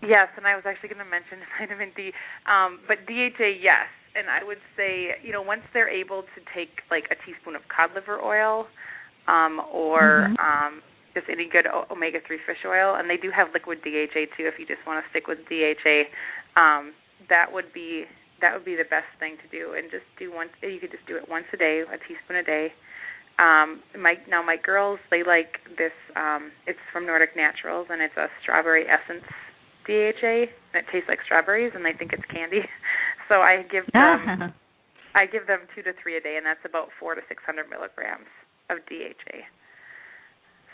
[0.00, 2.12] Yes, and I was actually going to mention vitamin D,
[2.46, 6.82] um, but DHA, yes and I would say, you know, once they're able to take
[6.90, 8.66] like a teaspoon of cod liver oil,
[9.28, 10.40] um, or mm-hmm.
[10.40, 10.82] um,
[11.14, 14.48] just any good omega three fish oil, and they do have liquid DHA too.
[14.48, 16.08] If you just want to stick with DHA,
[16.56, 16.92] um,
[17.28, 18.04] that would be
[18.40, 20.50] that would be the best thing to do, and just do once.
[20.62, 22.72] You could just do it once a day, a teaspoon a day.
[23.38, 25.94] Um, my now my girls they like this.
[26.16, 29.26] Um, it's from Nordic Naturals, and it's a strawberry essence
[29.88, 32.60] DHA, and it tastes like strawberries, and they think it's candy.
[33.28, 34.54] So I give them
[35.14, 37.68] I give them two to three a day, and that's about four to six hundred
[37.68, 38.24] milligrams
[38.72, 39.44] of DHA.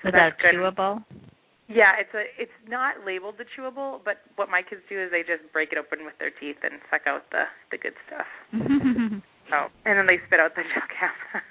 [0.02, 0.54] So Is that good.
[0.54, 1.02] chewable?
[1.66, 5.26] Yeah, it's a it's not labeled the chewable, but what my kids do is they
[5.26, 8.30] just break it open with their teeth and suck out the the good stuff.
[9.50, 11.42] so and then they spit out the gel cap.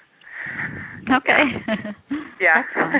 [1.20, 1.42] okay.
[2.40, 2.62] Yeah.
[2.80, 2.92] yeah.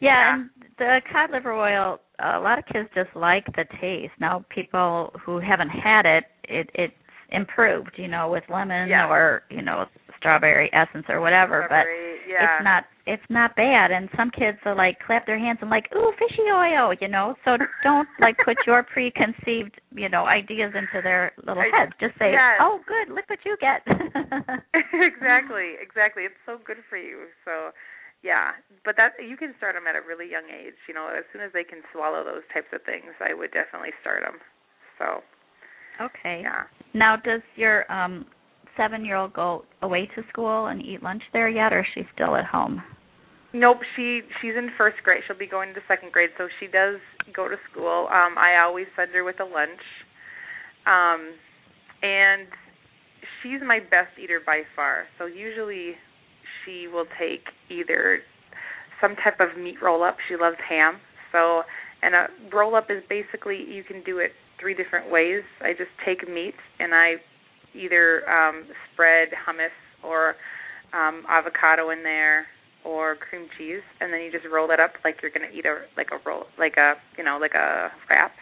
[0.00, 4.12] yeah, and the cod liver oil, a lot of kids just like the taste.
[4.20, 6.94] Now, people who haven't had it, it it's
[7.30, 9.08] improved, you know, with lemon yeah.
[9.08, 9.84] or you know
[10.16, 11.64] strawberry essence or whatever.
[11.66, 12.56] Strawberry, but yeah.
[12.56, 13.90] it's not it's not bad.
[13.90, 17.34] And some kids will like clap their hands and like, ooh, fishy oil, you know.
[17.44, 21.92] So don't like put your preconceived, you know, ideas into their little I, heads.
[22.00, 22.60] Just say, yes.
[22.60, 23.80] oh, good, look what you get.
[24.92, 26.24] exactly, exactly.
[26.24, 27.26] It's so good for you.
[27.44, 27.70] So
[28.22, 31.24] yeah but that you can start them at a really young age you know as
[31.32, 34.38] soon as they can swallow those types of things i would definitely start them
[34.98, 35.22] so.
[36.00, 36.40] Okay.
[36.42, 36.64] Yeah.
[36.94, 38.26] Now does your um
[38.76, 42.02] seven year old go away to school and eat lunch there yet or is she
[42.14, 42.82] still at home?
[43.52, 45.22] Nope she she's in first grade.
[45.26, 46.96] She'll be going to second grade so she does
[47.34, 48.08] go to school.
[48.10, 49.82] Um i always send her with a lunch.
[50.86, 51.34] Um
[52.02, 52.46] and
[53.42, 55.04] she's my best eater by far.
[55.18, 55.94] So usually
[56.68, 58.20] she will take either
[59.00, 60.16] some type of meat roll up.
[60.28, 60.98] She loves ham.
[61.32, 61.62] So,
[62.02, 65.42] and a roll up is basically you can do it three different ways.
[65.60, 67.14] I just take meat and I
[67.74, 70.34] either um spread hummus or
[70.92, 72.46] um avocado in there
[72.84, 75.66] or cream cheese and then you just roll it up like you're going to eat
[75.66, 78.32] a like a roll like a, you know, like a wrap.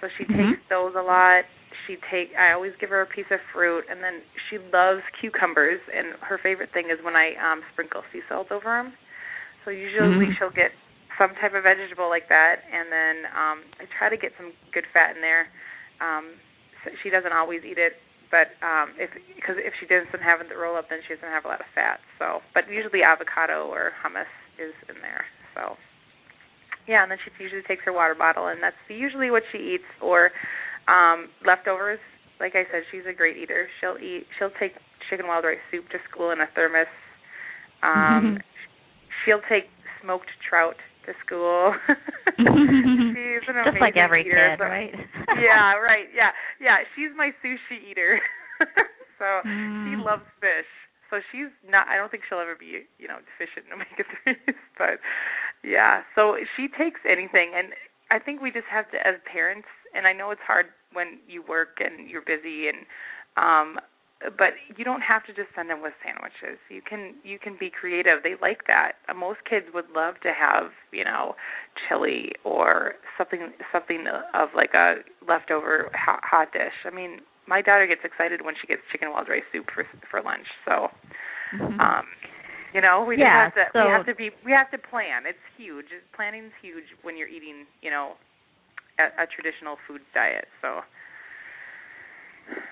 [0.00, 0.50] So she mm-hmm.
[0.52, 1.44] takes those a lot
[1.86, 5.80] she take I always give her a piece of fruit and then she loves cucumbers
[5.92, 8.92] and her favorite thing is when I um sprinkle sea salt over them.
[9.64, 10.36] So usually mm-hmm.
[10.38, 10.72] she'll get
[11.16, 14.84] some type of vegetable like that and then um I try to get some good
[14.92, 15.48] fat in there.
[16.00, 16.36] Um
[16.84, 17.96] so she doesn't always eat it
[18.32, 21.44] but um if because if she doesn't have it roll up then she doesn't have
[21.44, 22.00] a lot of fat.
[22.18, 24.30] So but usually avocado or hummus
[24.60, 25.24] is in there.
[25.54, 25.78] So
[26.86, 29.88] yeah, and then she usually takes her water bottle, and that's usually what she eats.
[30.02, 30.30] Or
[30.88, 31.98] um, leftovers,
[32.40, 33.68] like I said, she's a great eater.
[33.80, 34.26] She'll eat.
[34.38, 34.72] She'll take
[35.10, 36.86] chicken wild rice soup to school in a thermos.
[37.82, 38.38] Um,
[39.24, 39.64] she'll take
[40.02, 40.76] smoked trout
[41.06, 41.74] to school.
[42.36, 44.92] she's an Just like every eater, kid, so, right?
[45.40, 46.08] yeah, right.
[46.14, 46.30] Yeah,
[46.60, 46.84] yeah.
[46.96, 48.20] She's my sushi eater.
[49.18, 49.84] so Mm.
[49.84, 50.68] she loves fish.
[51.10, 51.86] So she's not.
[51.88, 54.56] I don't think she'll ever be, you know, deficient in omega threes.
[54.76, 54.98] But
[55.62, 57.72] yeah, so she takes anything, and
[58.10, 61.42] I think we just have to, as parents, and I know it's hard when you
[61.46, 62.86] work and you're busy, and
[63.36, 63.78] um,
[64.38, 66.58] but you don't have to just send them with sandwiches.
[66.70, 68.22] You can you can be creative.
[68.22, 68.92] They like that.
[69.14, 71.34] Most kids would love to have you know
[71.88, 76.72] chili or something something of like a leftover hot, hot dish.
[76.86, 80.22] I mean, my daughter gets excited when she gets chicken wild rice soup for for
[80.22, 80.46] lunch.
[80.64, 80.88] So,
[81.52, 81.80] Mhm.
[81.80, 82.06] um,
[82.72, 85.26] you know, we Yeah, have to so- we have to be we have to plan.
[85.26, 85.86] It's huge.
[86.14, 88.16] Planning's huge when you're eating you know
[88.98, 90.46] a, a traditional food diet.
[90.62, 90.80] So.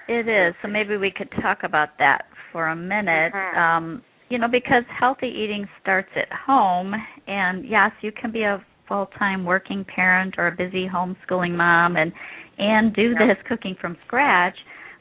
[0.09, 0.55] It is.
[0.63, 3.33] So maybe we could talk about that for a minute.
[3.33, 3.57] Mhm.
[3.57, 6.95] Um, you know, because healthy eating starts at home,
[7.27, 12.13] and yes, you can be a full-time working parent or a busy homeschooling mom and
[12.59, 14.57] and do this cooking from scratch.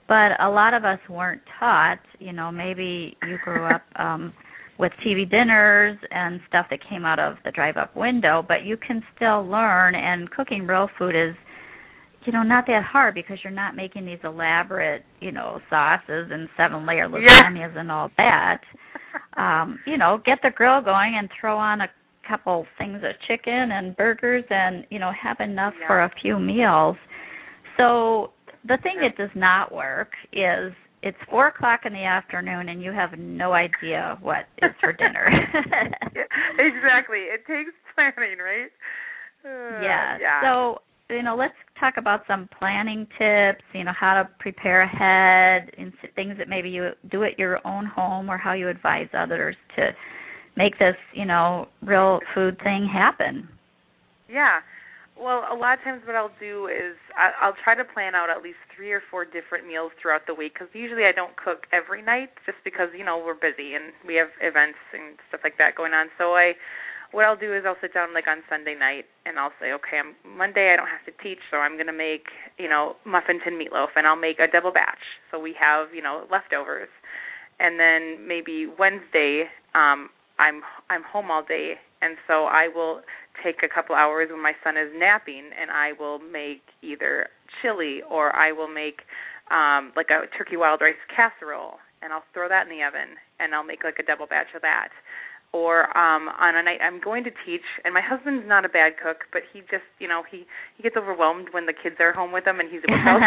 [0.08, 2.00] But a lot of us weren't taught.
[2.20, 4.34] You know, maybe you grew up um,
[4.82, 9.02] with TV dinners and stuff that came out of the drive-up window, but you can
[9.16, 9.94] still learn.
[9.96, 11.36] And cooking real food is
[12.26, 16.48] you know, not that hard because you're not making these elaborate, you know, sauces and
[16.56, 17.28] seven layer Yeah.
[17.42, 18.62] lasagnas and all that.
[19.38, 21.90] Um, you know, get the grill going and throw on a
[22.28, 25.88] couple things of chicken and burgers and, you know, have enough Yeah.
[25.88, 26.96] for a few meals.
[27.78, 28.34] So
[28.66, 30.74] the thing that does not work is
[31.04, 35.30] it's four o'clock in the afternoon and you have no idea what is for dinner.
[36.60, 37.20] Exactly.
[37.20, 38.70] It takes planning, right?
[39.43, 40.18] Uh, yeah.
[40.20, 40.41] Yeah.
[40.43, 40.82] So,
[41.14, 45.91] you know, let's talk about some planning tips, you know, how to prepare ahead and
[46.04, 49.56] s- things that maybe you do at your own home or how you advise others
[49.76, 49.89] to
[50.56, 53.47] make this, you know, real food thing happen.
[54.30, 54.60] Yeah.
[55.22, 58.34] Well, a lot of times what I'll do is I, I'll try to plan out
[58.34, 61.70] at least three or four different meals throughout the week because usually I don't cook
[61.70, 65.62] every night just because you know we're busy and we have events and stuff like
[65.62, 66.10] that going on.
[66.18, 66.58] So I,
[67.14, 70.02] what I'll do is I'll sit down like on Sunday night and I'll say, okay,
[70.02, 72.26] I'm, Monday I don't have to teach, so I'm gonna make
[72.58, 76.02] you know muffin tin meatloaf and I'll make a double batch so we have you
[76.02, 76.90] know leftovers,
[77.62, 80.10] and then maybe Wednesday um,
[80.42, 83.02] I'm I'm home all day and so I will
[83.43, 87.28] take a couple hours when my son is napping and I will make either
[87.62, 89.02] chili or I will make
[89.49, 93.54] um like a turkey wild rice casserole and I'll throw that in the oven and
[93.54, 94.89] I'll make like a double batch of that.
[95.54, 98.93] Or um on a night I'm going to teach and my husband's not a bad
[99.02, 100.45] cook, but he just, you know, he
[100.78, 103.22] he gets overwhelmed when the kids are home with him and he's without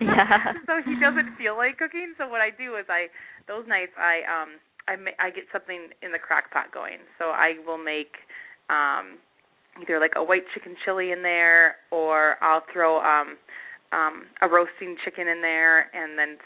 [0.00, 0.52] Yeah.
[0.68, 2.12] so he doesn't feel like cooking.
[2.18, 3.08] So what I do is I
[3.48, 6.98] those nights I um I ma- I get something in the crock pot going.
[7.18, 8.14] So I will make
[8.70, 9.18] um
[9.80, 13.36] either like a white chicken chili in there or I'll throw um
[13.92, 16.38] um a roasting chicken in there and then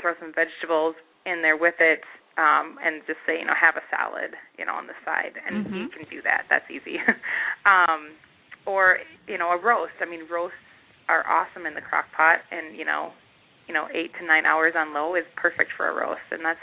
[0.00, 0.94] throw some vegetables
[1.26, 2.00] in there with it
[2.38, 5.66] um and just say you know have a salad you know on the side and
[5.66, 5.80] Mhm.
[5.82, 6.98] you can do that that's easy
[7.66, 8.14] um
[8.66, 10.56] or you know a roast i mean roasts
[11.08, 13.10] are awesome in the crock pot and you know
[13.70, 16.58] you know eight to nine hours on low is perfect for a roast and that's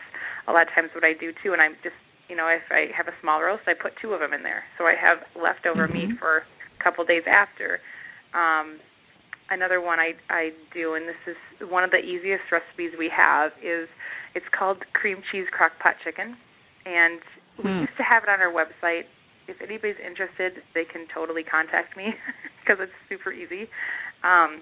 [0.48, 1.96] a lot of times what i do too and i'm just
[2.28, 4.68] you know if i have a small roast i put two of them in there.
[4.76, 5.94] So i have leftover Mhm.
[5.96, 7.80] meat for a couple days after.
[8.36, 8.84] Um
[9.50, 11.40] another one i i do and this is
[11.72, 13.88] one of the easiest recipes we have is
[14.36, 16.36] it's called cream cheese crock pot chicken.
[16.84, 17.24] And
[17.58, 17.88] we Hmm.
[17.88, 19.08] used to have it on our website.
[19.48, 22.12] If anybody's interested they can totally contact me
[22.60, 23.72] because it's super easy.
[24.28, 24.60] Um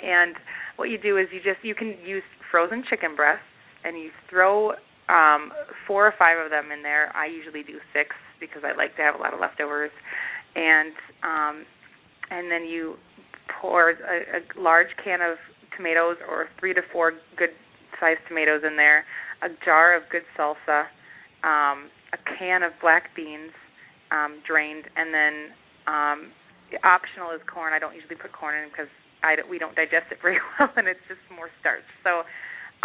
[0.00, 0.36] and
[0.80, 3.44] what you do is you just you can use frozen chicken breasts
[3.84, 4.70] and you throw
[5.12, 5.52] um
[5.86, 7.14] four or five of them in there.
[7.14, 9.90] I usually do six because i like to have a lot of leftovers.
[10.56, 11.64] And um
[12.30, 12.96] and then you
[13.60, 15.36] pour a, a large can of
[15.76, 17.50] tomatoes or three to four good
[18.00, 19.04] sized tomatoes in there
[19.42, 20.88] a jar of good salsa
[21.44, 23.52] um a can of black beans
[24.10, 25.34] um drained and then
[25.86, 26.32] um
[26.84, 27.72] optional is corn.
[27.72, 28.90] I don't usually put corn in because
[29.22, 31.84] I don't, we don't digest it very well, and it's just more starch.
[32.04, 32.24] So,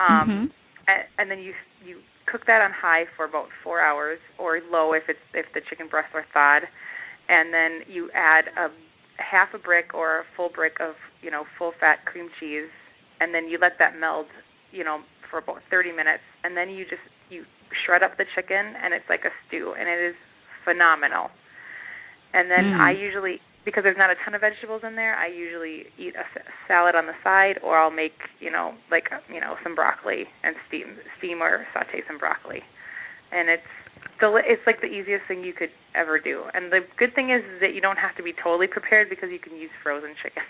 [0.02, 0.52] um, Mhm.
[0.88, 1.54] and, and then you
[1.86, 5.62] you cook that on high for about four hours, or low if it's if the
[5.70, 6.64] chicken breasts are thawed,
[7.30, 8.70] and then you add a
[9.18, 12.70] half a brick or a full brick of you know full fat cream cheese,
[13.20, 14.28] and then you let that meld,
[14.72, 17.44] you know, for about 30 minutes, and then you just you
[17.86, 20.16] shred up the chicken, and it's like a stew, and it is
[20.64, 21.30] phenomenal.
[22.34, 22.80] And then Mm.
[22.80, 26.24] I usually because there's not a ton of vegetables in there, I usually eat a
[26.68, 30.56] salad on the side, or I'll make you know like you know some broccoli and
[30.68, 32.62] steam steam or saute some broccoli,
[33.34, 33.72] and it's
[34.20, 36.44] deli- it's like the easiest thing you could ever do.
[36.54, 39.30] And the good thing is, is that you don't have to be totally prepared because
[39.32, 40.44] you can use frozen chicken.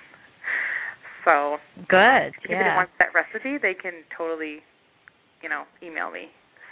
[1.26, 1.58] so
[1.88, 2.36] good.
[2.44, 2.60] If yeah.
[2.60, 4.60] anybody wants that recipe, they can totally,
[5.42, 6.30] you know, email me.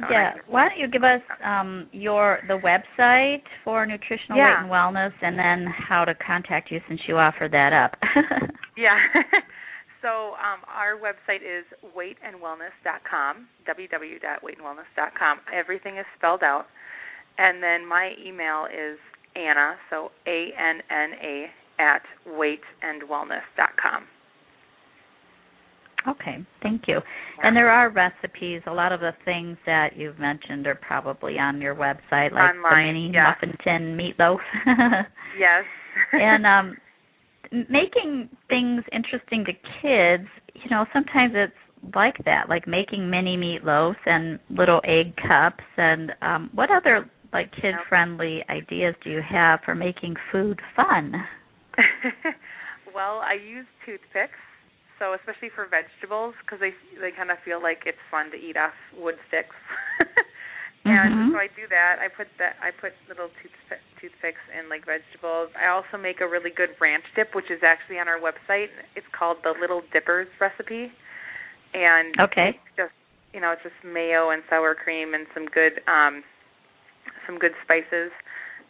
[0.10, 0.34] Yeah.
[0.48, 4.50] Why don't you give us um, your the website for nutritional yeah.
[4.50, 7.96] weight and wellness, and then how to contact you since you offered that up.
[8.78, 8.98] yeah.
[10.02, 11.66] so um, our website is
[11.96, 15.40] weightandwellness.com, www.weightandwellness.com.
[15.54, 16.66] Everything is spelled out,
[17.38, 18.98] and then my email is
[19.36, 21.46] Anna, so A N N A
[21.80, 24.04] at weightandwellness.com.
[26.08, 27.00] Okay, thank you.
[27.44, 28.62] And there are recipes.
[28.68, 32.62] A lot of the things that you've mentioned are probably on your website, like Online,
[32.62, 33.34] the mini yeah.
[33.42, 34.40] muffin tin meatloaf.
[35.40, 35.64] yes.
[36.12, 36.78] and um
[37.70, 41.54] making things interesting to kids, you know, sometimes it's
[41.96, 47.52] like that, like making mini meatloaves and little egg cups and um what other like
[47.54, 51.14] kid friendly ideas do you have for making food fun?
[52.94, 54.38] well, I use toothpicks
[55.00, 58.58] so especially for vegetables because they they kind of feel like it's fun to eat
[58.58, 59.56] off wood sticks.
[60.86, 61.32] and mm-hmm.
[61.34, 61.98] so I do that.
[62.00, 63.56] I put that I put little tooth
[64.00, 65.50] toothpicks in like vegetables.
[65.56, 68.70] I also make a really good ranch dip, which is actually on our website.
[68.96, 70.92] It's called the Little Dippers recipe.
[71.74, 72.96] And okay, it's just
[73.34, 76.24] you know it's just mayo and sour cream and some good um
[77.26, 78.12] some good spices,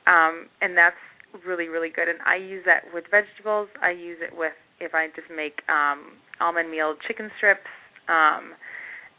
[0.08, 1.02] um, and that's
[1.46, 2.08] really really good.
[2.08, 3.68] And I use that with vegetables.
[3.82, 4.54] I use it with
[4.84, 7.70] if I just make um, almond meal chicken strips.
[8.08, 8.54] Um,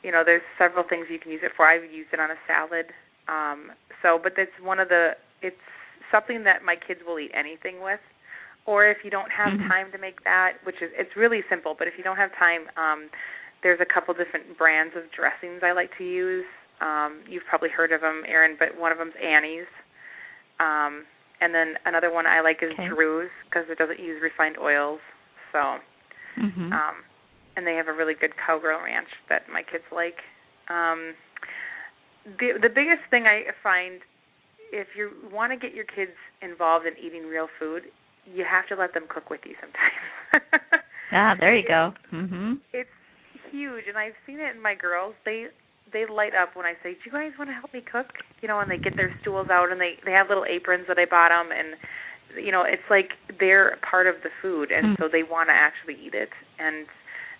[0.03, 1.67] you know, there's several things you can use it for.
[1.67, 2.93] I've used it on a salad.
[3.29, 5.57] Um, so, but it's one of the it's
[6.13, 8.01] something that my kids will eat anything with.
[8.67, 9.69] Or if you don't have mm-hmm.
[9.69, 12.69] time to make that, which is it's really simple, but if you don't have time,
[12.77, 13.09] um,
[13.63, 16.49] there's a couple different brands of dressings I like to use.
[16.81, 19.69] Um, you've probably heard of them, Erin, but one of them's Annie's.
[20.61, 21.05] Um,
[21.41, 22.89] and then another one I like is okay.
[22.89, 25.01] Drew's because it doesn't use refined oils.
[25.55, 25.79] So,
[26.43, 26.73] mm-hmm.
[26.75, 27.07] um,
[27.57, 30.19] and they have a really good cowgirl ranch that my kids like.
[30.67, 31.15] Um,
[32.27, 34.03] the the biggest thing I find,
[34.73, 37.85] if you want to get your kids involved in eating real food,
[38.27, 40.51] you have to let them cook with you sometimes.
[41.13, 41.95] ah, there you go.
[42.11, 42.59] Mhm.
[42.73, 42.91] It's
[43.53, 45.15] huge, and I've seen it in my girls.
[45.25, 45.47] They
[45.93, 48.11] they light up when I say, "Do you guys want to help me cook?"
[48.43, 50.99] You know, and they get their stools out and they they have little aprons that
[50.99, 51.77] I bought them, and
[52.37, 53.11] you know, it's like
[53.41, 55.01] they're part of the food, and mm.
[55.01, 56.31] so they want to actually eat it.
[56.59, 56.87] And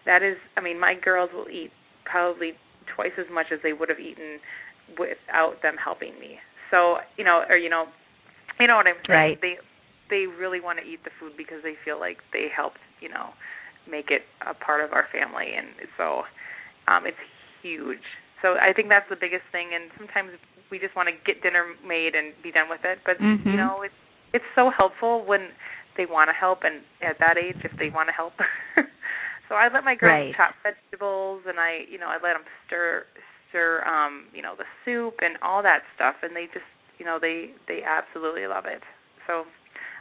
[0.07, 1.71] that is, I mean, my girls will eat
[2.05, 2.53] probably
[2.95, 4.39] twice as much as they would have eaten
[4.99, 6.39] without them helping me.
[6.71, 7.87] So, you know, or you know,
[8.61, 9.39] you know what I'm saying?
[9.39, 9.41] Right.
[9.41, 9.57] They
[10.11, 13.33] they really want to eat the food because they feel like they helped, you know,
[13.89, 16.23] make it a part of our family, and so
[16.89, 17.21] um, it's
[17.63, 18.05] huge.
[18.43, 19.73] So I think that's the biggest thing.
[19.73, 20.37] And sometimes
[20.71, 23.49] we just want to get dinner made and be done with it, but mm-hmm.
[23.49, 23.97] you know, it's
[24.35, 25.55] it's so helpful when
[25.97, 28.35] they want to help and at that age if they want to help.
[29.49, 30.35] so I let my girls right.
[30.37, 33.07] chop vegetables and I, you know, I let them stir
[33.49, 36.67] stir um, you know, the soup and all that stuff and they just,
[36.99, 38.83] you know, they they absolutely love it.
[39.27, 39.45] So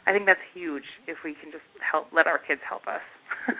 [0.06, 3.06] I think that's huge if we can just help let our kids help us.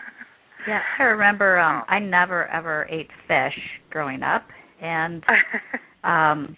[0.67, 3.57] yeah, I remember um I never ever ate fish
[3.89, 4.43] growing up
[4.81, 5.23] and
[6.03, 6.57] um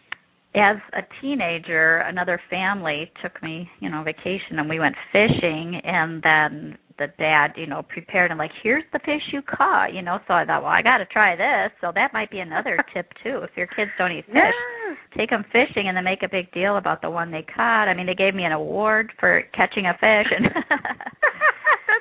[0.57, 6.21] as a teenager, another family took me, you know, vacation and we went fishing and
[6.23, 10.19] then the dad, you know, prepared and like, here's the fish you caught, you know.
[10.27, 11.71] So I thought, well, I got to try this.
[11.79, 13.41] So that might be another tip too.
[13.43, 14.97] If your kids don't eat fish, yes.
[15.15, 17.87] take them fishing and then make a big deal about the one they caught.
[17.87, 20.45] I mean, they gave me an award for catching a fish and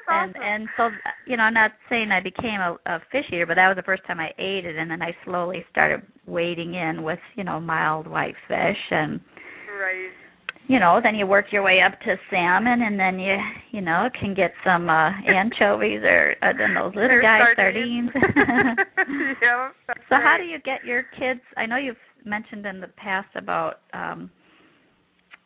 [0.08, 0.34] awesome.
[0.36, 0.90] and and so
[1.26, 3.82] you know, I'm not saying I became a, a fish eater, but that was the
[3.82, 7.60] first time I ate it, and then I slowly started wading in with you know
[7.60, 9.20] mild white fish and
[9.80, 10.10] right.
[10.68, 13.36] You know, then you work your way up to salmon, and then you,
[13.70, 18.10] you know, can get some uh anchovies or uh, then those little guy sardines.
[18.12, 19.36] sardines.
[19.40, 19.68] yeah.
[20.08, 20.22] so right.
[20.22, 21.40] how do you get your kids?
[21.56, 24.28] I know you've mentioned in the past about um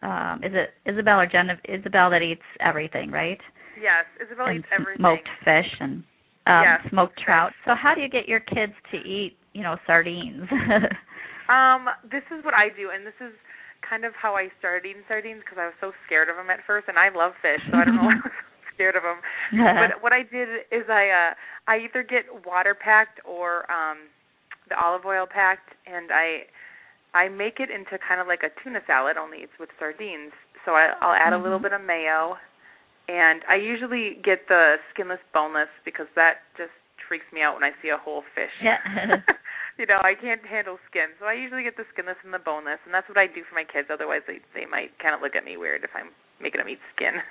[0.03, 1.51] um is it Isabel or Jen?
[1.69, 3.41] Isabel that eats everything, right?
[3.81, 5.01] Yes, Isabel and eats everything.
[5.01, 6.05] smoked fish and
[6.47, 7.53] um yes, smoked trout.
[7.65, 10.45] So how do you get your kids to eat, you know, sardines?
[11.49, 13.33] um, this is what I do, and this is
[13.81, 16.61] kind of how I started eating sardines because I was so scared of them at
[16.67, 19.03] first, and I love fish, so I don't know why I was so scared of
[19.03, 19.19] them.
[19.57, 21.33] but what I did is I uh
[21.67, 24.13] I either get water packed or um
[24.69, 26.49] the olive oil packed, and I
[27.13, 30.33] I make it into kind of like a tuna salad, only it's with sardines.
[30.65, 31.41] So I, I'll add mm-hmm.
[31.41, 32.37] a little bit of mayo
[33.11, 36.71] and I usually get the skinless, boneless because that just
[37.11, 38.55] freaks me out when I see a whole fish.
[38.63, 38.79] Yeah.
[39.83, 42.79] you know, I can't handle skin, so I usually get the skinless and the boneless,
[42.87, 43.91] and that's what I do for my kids.
[43.91, 46.83] Otherwise, they they might kind of look at me weird if I'm making them eat
[46.95, 47.19] skin.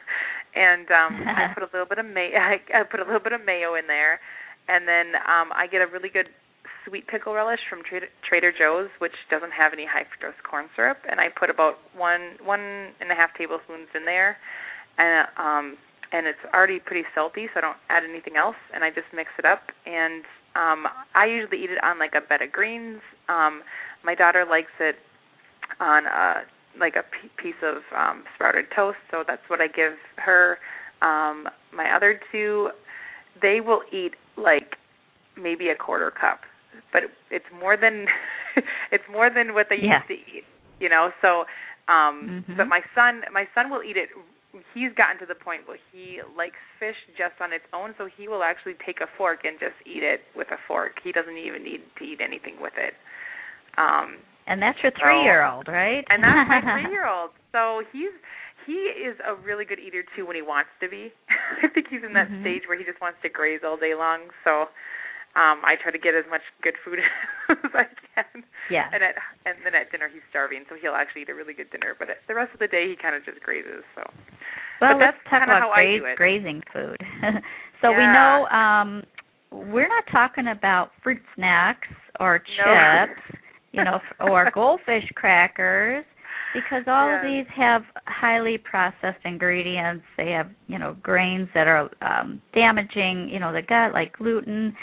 [0.49, 3.37] And um I put a little bit of may I, I put a little bit
[3.37, 4.17] of mayo in there,
[4.65, 6.25] and then um I get a really good
[6.89, 10.97] sweet pickle relish from Trader, Trader Joe's, which doesn't have any high fructose corn syrup,
[11.05, 14.41] and I put about one one and a half tablespoons in there,
[14.99, 15.77] and um
[16.11, 19.29] and it's already pretty salty, so I don't add anything else, and I just mix
[19.39, 19.61] it up.
[19.85, 20.23] And
[20.55, 20.85] um
[21.15, 23.01] I usually eat it on like a bed of greens.
[23.27, 23.61] Um
[24.03, 24.95] My daughter likes it
[25.79, 26.43] on a
[26.79, 30.57] like a p- piece of um sprouted toast, so that's what I give her.
[31.01, 32.69] Um My other two,
[33.41, 34.75] they will eat like
[35.37, 36.41] maybe a quarter cup,
[36.91, 38.05] but it's more than
[38.91, 39.99] it's more than what they Yeah.
[39.99, 40.43] used to eat,
[40.79, 41.11] you know.
[41.21, 41.45] So
[41.87, 42.57] um Mhm.
[42.57, 44.09] but my son my son will eat it
[44.73, 48.27] he's gotten to the point where he likes fish just on its own so he
[48.27, 50.99] will actually take a fork and just eat it with a fork.
[51.03, 52.93] He doesn't even need to eat anything with it.
[53.77, 56.01] Um and that's your three-year-old, right?
[56.09, 58.13] and that's my three year old so he's
[58.65, 61.09] he is a really good eater too when he wants to be.
[61.63, 62.41] I think he's in that Mhm.
[62.41, 64.29] stage where he just wants to graze all day long.
[64.43, 64.69] So
[65.37, 66.97] um i try to get as much good food
[67.49, 67.85] as i
[68.17, 68.41] can.
[68.73, 68.89] Yeah.
[68.91, 69.13] and at
[69.45, 71.93] and then at dinner he's starving so he'll actually eat a really good dinner.
[71.97, 74.01] But the rest of the day he kind of just grazes so
[74.81, 76.17] Well, but let's that's talk about how I do it.
[76.17, 76.97] grazing food.
[77.81, 79.03] so we know um
[79.51, 81.87] we're not talking about fruit snacks
[82.19, 83.05] or No.
[83.07, 83.39] chips,
[83.71, 86.05] you know, or goldfish crackers
[86.53, 90.03] because all of these have highly processed ingredients.
[90.17, 94.75] They have, you know, grains that are um damaging, you know, the gut like gluten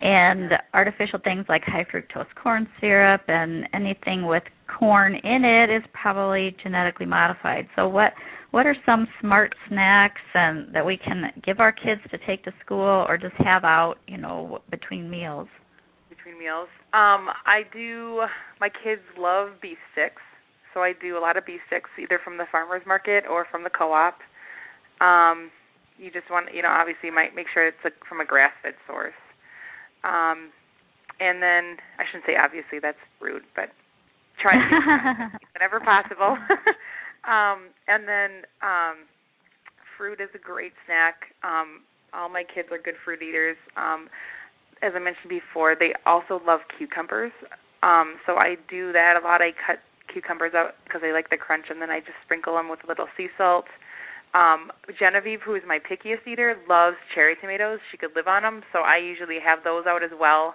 [0.00, 5.82] and artificial things like high fructose corn syrup and anything with corn in it is
[5.92, 7.68] probably genetically modified.
[7.76, 8.12] So what
[8.52, 12.52] what are some smart snacks and that we can give our kids to take to
[12.64, 15.48] school or just have out, you know, between meals?
[16.22, 16.68] between meals.
[16.92, 18.22] Um, I do.
[18.60, 20.22] My kids love beef sticks,
[20.74, 23.64] so I do a lot of beef sticks either from the farmers market or from
[23.64, 24.18] the co-op.
[25.00, 25.50] Um,
[25.98, 28.74] you just want, you know, obviously, you might make sure it's a, from a grass-fed
[28.86, 29.18] source.
[30.04, 30.50] Um,
[31.20, 33.70] and then I shouldn't say obviously that's rude, but
[34.40, 36.36] try to whenever possible.
[37.24, 38.30] um, and then
[38.62, 39.06] um,
[39.96, 41.34] fruit is a great snack.
[41.44, 43.56] Um, all my kids are good fruit eaters.
[43.76, 44.08] Um,
[44.82, 47.32] as I mentioned before, they also love cucumbers.
[47.82, 49.40] Um, so I do that a lot.
[49.40, 49.78] I cut
[50.12, 52.88] cucumbers out because I like the crunch, and then I just sprinkle them with a
[52.88, 53.66] little sea salt.
[54.34, 57.78] Um, Genevieve, who is my pickiest eater, loves cherry tomatoes.
[57.90, 60.54] She could live on them, so I usually have those out as well.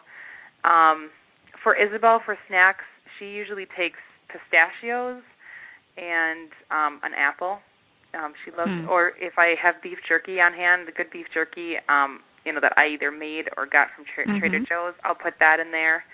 [0.63, 1.09] Um,
[1.63, 2.85] for Isabel, for snacks,
[3.17, 5.21] she usually takes pistachios
[5.97, 7.59] and um, an apple.
[8.13, 8.89] Um, she loves, Hmm.
[8.89, 12.61] or if I have beef jerky on hand, the good beef jerky, um, you know
[12.61, 14.39] that I either made or got from tra- Mhm.
[14.39, 16.05] Trader Joe's, I'll put that in there.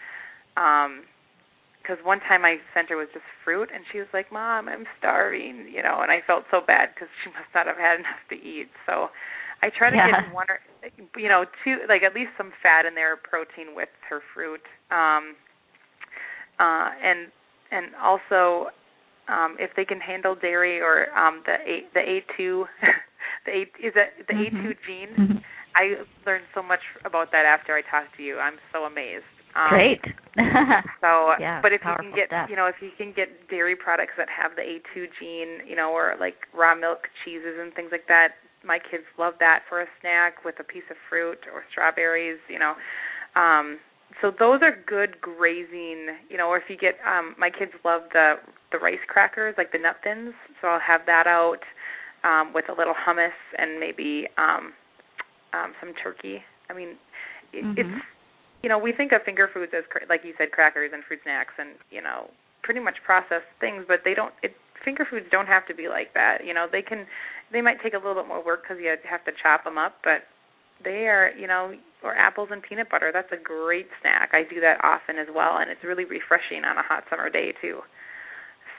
[0.58, 1.04] Um,
[1.82, 4.88] because one time I sent her was just fruit, and she was like, "Mom, I'm
[4.98, 8.24] starving," you know, and I felt so bad because she must not have had enough
[8.30, 8.70] to eat.
[8.86, 9.12] So
[9.62, 10.08] I try to Yeah.
[10.08, 10.60] get one or
[11.18, 14.62] you know two like at least some fat in there, protein with her fruit,
[14.92, 15.36] um,
[16.60, 17.28] uh, and
[17.72, 18.72] and also
[19.28, 22.66] um, if they can handle dairy or um, the a the A two,
[23.46, 24.86] the A is that the A two Mhm.
[24.86, 25.10] gene.
[25.16, 25.44] Mhm.
[25.76, 28.38] I learned so much about that after I talked to you.
[28.40, 29.26] I'm so amazed.
[29.56, 30.02] Um, Great.
[31.02, 32.50] so, yeah, but if you can get, stuff.
[32.50, 35.90] you know, if you can get dairy products that have the A2 gene, you know,
[35.92, 39.88] or like raw milk cheeses and things like that, my kids love that for a
[40.00, 42.74] snack with a piece of fruit or strawberries, you know.
[43.36, 43.80] Um
[44.22, 48.04] so those are good grazing, you know, or if you get um my kids love
[48.14, 48.36] the
[48.72, 51.60] the rice crackers, like the nut thins, so I'll have that out
[52.24, 54.74] um with a little hummus and maybe um
[55.54, 56.42] um some turkey.
[56.70, 56.98] I mean,
[57.54, 57.74] it, Mhm.
[57.78, 57.98] it's
[58.64, 61.54] you know, we think of finger foods as like you said crackers and fruit snacks
[61.60, 62.30] and, you know,
[62.64, 64.56] pretty much processed things, but they don't it
[64.86, 66.46] finger foods don't have to be like that.
[66.46, 67.06] You know, they can
[67.52, 70.00] they might take a little bit more work cuz you have to chop them up,
[70.04, 70.24] but
[70.84, 71.74] they are, you know,
[72.04, 73.12] or apples and peanut butter.
[73.14, 74.32] That's a great snack.
[74.34, 77.54] I do that often as well, and it's really refreshing on a hot summer day
[77.62, 77.80] too.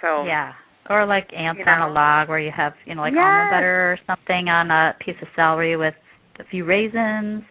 [0.00, 0.52] So Yeah.
[0.90, 3.24] Or like ants You on a log where you have, you know, like Yes.
[3.24, 5.94] almond butter or something on a piece of celery with
[6.38, 7.42] a few raisins.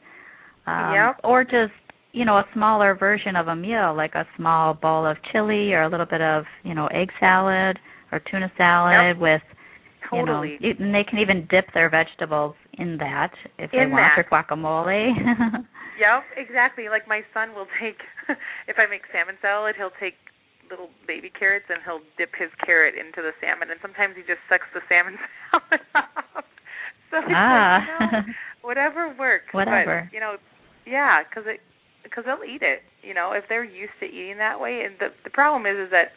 [0.67, 1.19] Um Yep.
[1.23, 1.73] or just,
[2.11, 5.81] you know, a smaller version of a meal, like a small bowl of chili or
[5.81, 7.79] a little bit of, you know, egg salad
[8.11, 9.41] or tuna salad with
[10.07, 10.59] totally.
[10.61, 14.15] you know, and they can even dip their vegetables in that if they want that.
[14.15, 15.13] their guacamole.
[15.93, 16.89] Yep, exactly.
[16.89, 18.01] Like my son will take
[18.67, 20.17] if I make salmon salad, he'll take
[20.69, 24.41] little baby carrots and he'll dip his carrot into the salmon and sometimes he just
[24.49, 25.21] sucks the salmon
[25.53, 26.49] salad up.
[27.13, 27.77] so ah.
[27.77, 28.25] like, you know,
[28.65, 29.53] whatever works.
[29.53, 30.09] Whatever.
[30.09, 30.41] But, you know,
[30.85, 31.61] yeah, because it
[32.03, 32.81] because they'll eat it.
[33.01, 35.91] You know, if they're used to eating that way, and the the problem is is
[35.91, 36.11] that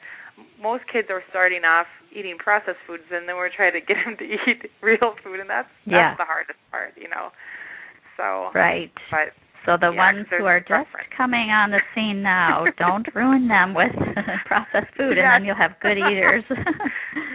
[0.61, 4.17] most kids are starting off eating processed foods, and then we're trying to get them
[4.19, 6.17] to eat real food, and that's yeah.
[6.17, 6.93] that's the hardest part.
[6.97, 7.31] You know.
[8.17, 8.51] So.
[8.55, 8.93] Right.
[9.11, 13.49] But so the yeah, ones who are just coming on the scene now, don't ruin
[13.49, 13.93] them with
[14.47, 16.45] processed food, and then you'll have good eaters.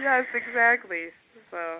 [0.02, 1.14] yes, exactly.
[1.50, 1.78] So.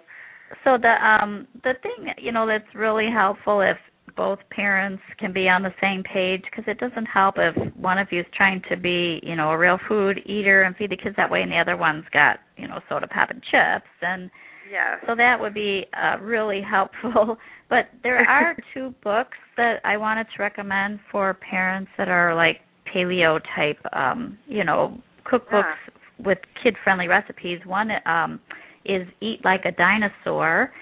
[0.65, 3.79] So the um the thing you know that's really helpful if
[4.17, 8.09] both parents can be on the same page because it doesn't help if one of
[8.11, 11.17] you is trying to be you know a real food eater and feed the kids
[11.17, 14.31] that way, and the other one's got you know soda pop and chips and.
[14.71, 14.97] Yeah.
[15.07, 17.37] So that would be uh, really helpful.
[17.69, 22.61] But there are two books that I wanted to recommend for parents that are like
[22.95, 24.99] paleo type, um, you know,
[25.31, 26.25] cookbooks yeah.
[26.25, 27.61] with kid friendly recipes.
[27.67, 28.41] One um,
[28.85, 30.73] is Eat Like a Dinosaur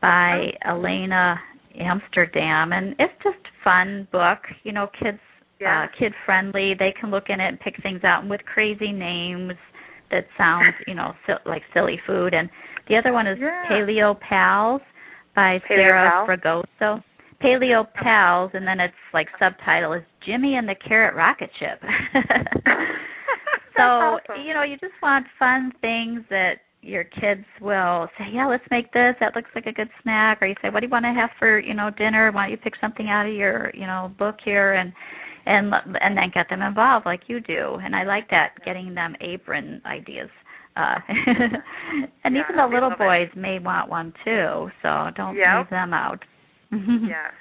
[0.00, 0.70] by oh.
[0.70, 1.36] Elana
[1.78, 4.38] Amsterdam, and it's just fun book.
[4.64, 5.18] You know, kids
[5.60, 5.84] yeah.
[5.84, 6.74] uh, kid friendly.
[6.78, 9.52] They can look in it and pick things out, and with crazy names
[10.10, 12.34] that sounds, you know, si- like silly food.
[12.34, 12.48] And
[12.88, 13.64] the other one is yeah.
[13.70, 14.80] Paleo Pals
[15.34, 16.26] by Paleo Sarah Pal?
[16.26, 17.02] Fragoso.
[17.42, 21.80] Paleo Pals, and then it's like subtitle is Jimmy and the Carrot Rocket Ship.
[23.76, 24.44] so awesome.
[24.46, 28.92] you know, you just want fun things that your kids will say, "Yeah, let's make
[28.92, 29.16] this.
[29.20, 31.30] That looks like a good snack." Or you say, "What do you want to have
[31.38, 32.30] for you know dinner?
[32.32, 34.92] Why don't you pick something out of your you know book here and."
[35.48, 39.14] And and then get them involved like you do, and I like that getting them
[39.20, 40.28] apron ideas.
[40.76, 43.38] Uh, and yeah, even the little boys it.
[43.38, 45.64] may want one too, so don't yep.
[45.64, 46.20] leave them out.
[46.72, 47.32] yes,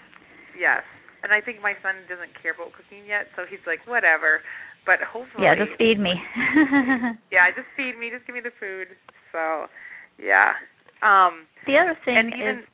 [0.57, 0.83] yes.
[1.23, 4.39] And I think my son doesn't care about cooking yet, so he's like, whatever.
[4.85, 6.13] But hopefully, yeah, just feed me.
[7.33, 8.93] yeah, just feed me, just give me the food.
[9.33, 9.65] So,
[10.21, 10.53] yeah.
[11.01, 12.65] Um, the other thing and even, is,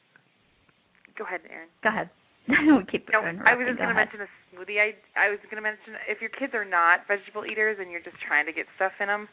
[1.16, 1.72] go ahead, Erin.
[1.84, 2.09] Go ahead.
[2.68, 4.82] we'll keep no, I was just going to mention a smoothie.
[4.82, 8.03] I I was going to mention if your kids are not vegetable eaters and you're
[8.03, 9.30] just trying to get stuff in them,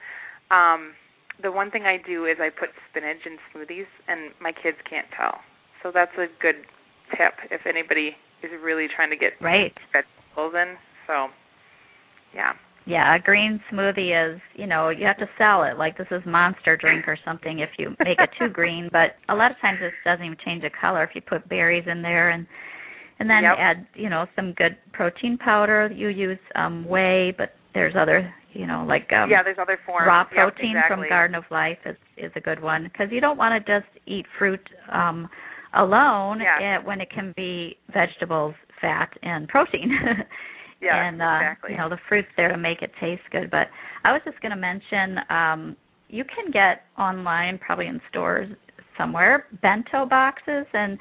[0.52, 0.92] um,
[1.40, 5.06] the one thing I do is I put spinach in smoothies, and my kids can't
[5.16, 5.40] tell.
[5.82, 6.68] So that's a good
[7.16, 10.76] tip if anybody is really trying to get right vegetables in.
[12.88, 13.14] Yeah.
[13.14, 16.74] A green smoothie is, you know, you have to sell it like this is monster
[16.74, 19.92] drink or something if you make it too green, but a lot of times this
[20.04, 22.46] doesn't even change the color if you put berries in there and
[23.20, 23.56] and then yep.
[23.58, 25.90] add, you know, some good protein powder.
[25.94, 30.06] You use um whey, but there's other, you know, like um Yeah, there's other forms.
[30.06, 30.96] raw yep, protein exactly.
[30.96, 33.90] from Garden of Life is is a good one because you don't want to just
[34.06, 35.28] eat fruit um
[35.74, 36.78] alone yeah.
[36.82, 39.92] when it can be vegetables, fat and protein.
[40.80, 41.72] Yeah, and uh, exactly.
[41.72, 43.50] you know the fruits there to make it taste good.
[43.50, 43.68] But
[44.04, 45.76] I was just going to mention um,
[46.08, 48.48] you can get online, probably in stores
[48.96, 50.98] somewhere, bento boxes and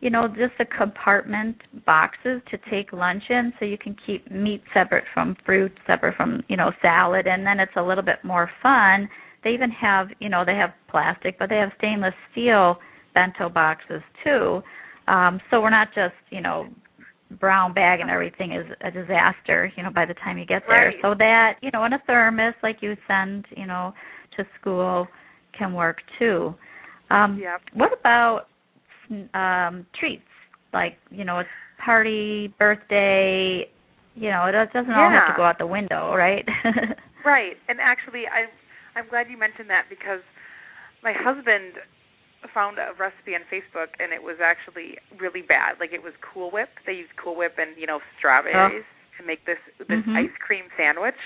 [0.00, 1.56] you know just the compartment
[1.86, 6.42] boxes to take lunch in, so you can keep meat separate from fruit, separate from
[6.48, 9.08] you know salad, and then it's a little bit more fun.
[9.42, 12.78] They even have you know they have plastic, but they have stainless steel
[13.14, 14.62] bento boxes too.
[15.06, 16.66] Um, so we're not just you know
[17.34, 20.86] brown bag and everything is a disaster, you know, by the time you get there.
[20.86, 20.96] Right.
[21.02, 23.92] So that, you know, in a thermos like you send, you know,
[24.36, 25.06] to school
[25.56, 26.54] can work too.
[27.10, 27.60] Um yep.
[27.74, 28.46] what about
[29.34, 30.22] um treats?
[30.72, 31.48] Like, you know, it's
[31.84, 33.68] party, birthday,
[34.14, 36.46] you know, it doesn't all have to go out the window, right?
[37.24, 37.56] Right.
[37.68, 38.52] And actually I
[38.98, 40.20] I'm glad you mentioned that because
[41.02, 41.80] my husband
[42.52, 45.78] found a recipe on Facebook and it was actually really bad.
[45.80, 46.68] Like it was Cool Whip.
[46.86, 48.84] They used Cool Whip and you know strawberries
[49.18, 50.16] to make this this Mhm.
[50.16, 51.18] ice cream sandwich.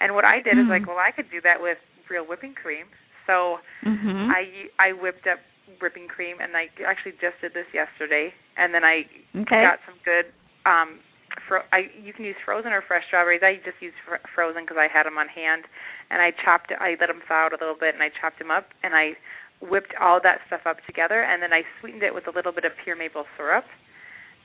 [0.00, 0.70] And what I did is Mm.
[0.70, 2.86] like, well, I could do that with real whipping cream.
[3.26, 4.30] So mhm.
[4.30, 5.40] I I whipped up
[5.80, 8.34] whipping cream and I actually just did this yesterday.
[8.56, 9.06] And then I
[9.36, 9.62] Okay.
[9.62, 10.32] got some good
[10.66, 11.00] um
[11.46, 13.42] fro- I you can use frozen or fresh strawberries.
[13.42, 15.64] I just used fr- frozen because I had them on hand,
[16.10, 16.72] and I chopped.
[16.72, 19.16] I let them thaw out a little bit, and I chopped them up, and I
[19.60, 22.64] whipped all that stuff up together, and then I sweetened it with a little bit
[22.64, 23.64] of pure maple syrup.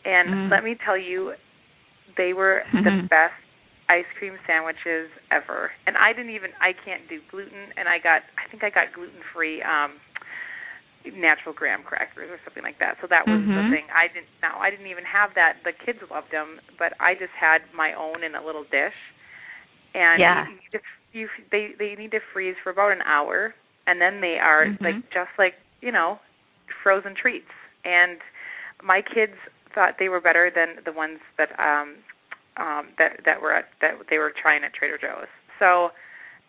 [0.05, 0.49] And Mm.
[0.51, 1.33] let me tell you,
[2.17, 3.09] they were the Mhm.
[3.09, 3.33] best
[3.89, 5.71] ice cream sandwiches ever.
[5.87, 8.93] And I didn't even I can't do gluten, and I got I think I got
[8.93, 9.99] gluten free um
[11.15, 12.97] natural graham crackers or something like that.
[13.01, 13.55] So that was Mhm.
[13.55, 13.87] the thing.
[13.93, 15.61] I didn't now I didn't even have that.
[15.63, 18.97] The kids loved them, but I just had my own in a little dish.
[19.93, 20.45] And Yeah.
[20.45, 23.53] you, you just you they they need to freeze for about an hour
[23.87, 24.81] and then they are Mhm.
[24.83, 26.19] like just like, you know,
[26.83, 27.51] frozen treats.
[27.83, 28.19] And
[28.83, 29.33] my kids
[29.73, 31.95] thought they were better than the ones that um
[32.57, 35.27] um that that were at that they were trying at Trader Joe's.
[35.59, 35.89] So,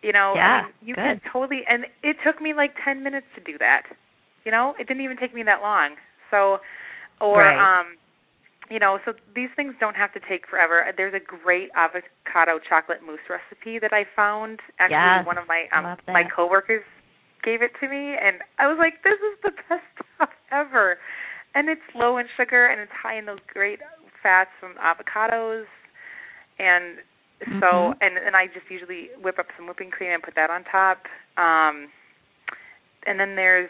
[0.01, 1.03] you know, Yeah, you good.
[1.03, 3.83] can totally and it took me like 10 minutes to do that.
[4.45, 5.95] You know, it didn't even take me that long.
[6.31, 6.59] So,
[7.19, 7.57] or Right.
[7.57, 7.97] um,
[8.69, 10.85] you know, so these things don't have to take forever.
[10.95, 14.59] There's a great avocado chocolate mousse recipe that I found.
[14.79, 16.83] Actually, Yes, one of my um my coworkers
[17.47, 20.99] gave it to me, and I was like, "This is the best stuff ever."
[21.55, 23.79] And it's low in sugar, and it's high in those great
[24.21, 25.65] fats from avocados,
[26.59, 26.99] and
[27.59, 27.97] so Mhm.
[28.01, 31.07] and and I just usually whip up some whipping cream and put that on top.
[31.37, 31.87] Um,
[33.07, 33.69] and then there's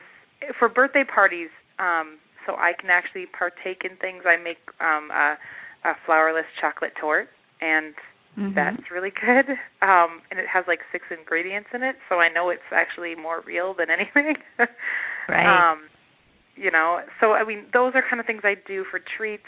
[0.58, 4.24] for birthday parties, um, so I can actually partake in things.
[4.26, 5.38] I make um, a,
[5.86, 7.30] a flourless chocolate torte,
[7.62, 7.94] and
[8.38, 8.54] Mhm.
[8.54, 9.50] that's really good.
[9.82, 13.42] Um, and it has like six ingredients in it, so I know it's actually more
[13.42, 14.36] real than anything.
[15.28, 15.72] Right.
[15.72, 15.90] Um,
[16.56, 19.44] you know, so I mean, those are kind of things I do for treats.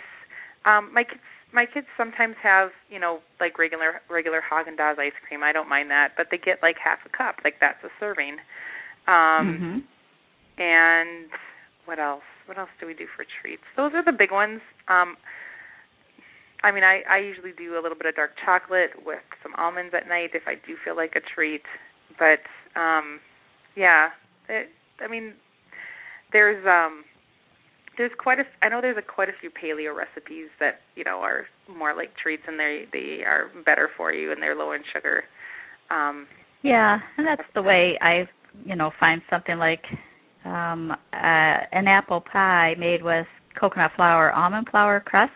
[0.66, 1.22] Um, my kids,
[1.54, 5.44] my kids sometimes have, you know, like regular regular Haagen Dazs ice cream.
[5.44, 8.38] I don't mind that, but they get like half a cup, like that's a serving.
[9.08, 9.84] Um, Mhm.
[10.58, 11.30] and
[11.86, 12.24] what else?
[12.46, 13.64] What else do we do for treats?
[13.76, 14.62] Those are the big ones.
[14.88, 15.18] Um
[16.64, 19.94] I mean, I I usually do a little bit of dark chocolate with some almonds
[19.96, 21.64] at night if I do feel like a treat.
[22.18, 22.40] But
[22.80, 23.20] um
[23.76, 24.10] yeah,
[24.50, 24.70] it,
[25.02, 25.34] I mean,
[26.34, 27.04] there's um
[27.98, 31.20] there's quite a I know there's a quite a few paleo recipes that, you know,
[31.20, 34.82] are more like treats and they they are better for you and they're low in
[34.94, 35.24] sugar.
[35.92, 36.28] Um
[36.62, 38.28] Yeah, and that's the way I,
[38.66, 39.84] you know, find something like
[40.46, 43.28] um uh an apple pie made with
[43.60, 45.34] coconut flour, almond flour crust,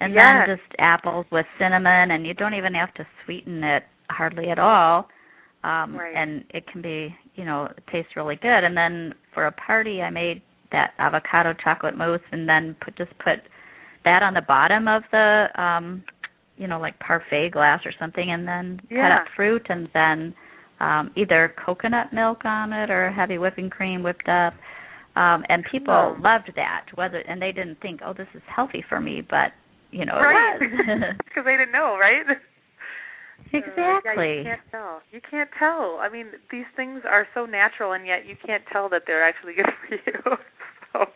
[0.00, 0.46] and Yes.
[0.48, 4.58] then just apples with cinnamon, and you don't even have to sweeten it hardly at
[4.58, 5.08] all.
[5.62, 6.16] Um Right.
[6.16, 8.64] and it can be, you know, it tastes really good.
[8.64, 10.42] And then for a party I made
[10.72, 13.40] that avocado chocolate mousse and then put just put
[14.04, 16.02] that on the bottom of the um
[16.56, 20.34] you know, like parfait glass or something and then cut up fruit and then
[20.80, 24.54] um either coconut milk on it or heavy whipping cream whipped up.
[25.16, 28.98] Um and people loved that, whether and they didn't think, "Oh, this is healthy for
[29.00, 29.52] me," but
[29.90, 30.58] you know, right.
[30.60, 31.14] it was.
[31.24, 32.24] Because they didn't know, right?
[33.52, 34.36] Uh, yeah, exactly.
[34.38, 35.02] you can't tell.
[35.10, 35.98] You can't tell.
[36.00, 39.54] I mean, these things are so natural, and yet you can't tell that they're actually
[39.54, 40.36] good for you.
[40.92, 41.06] so,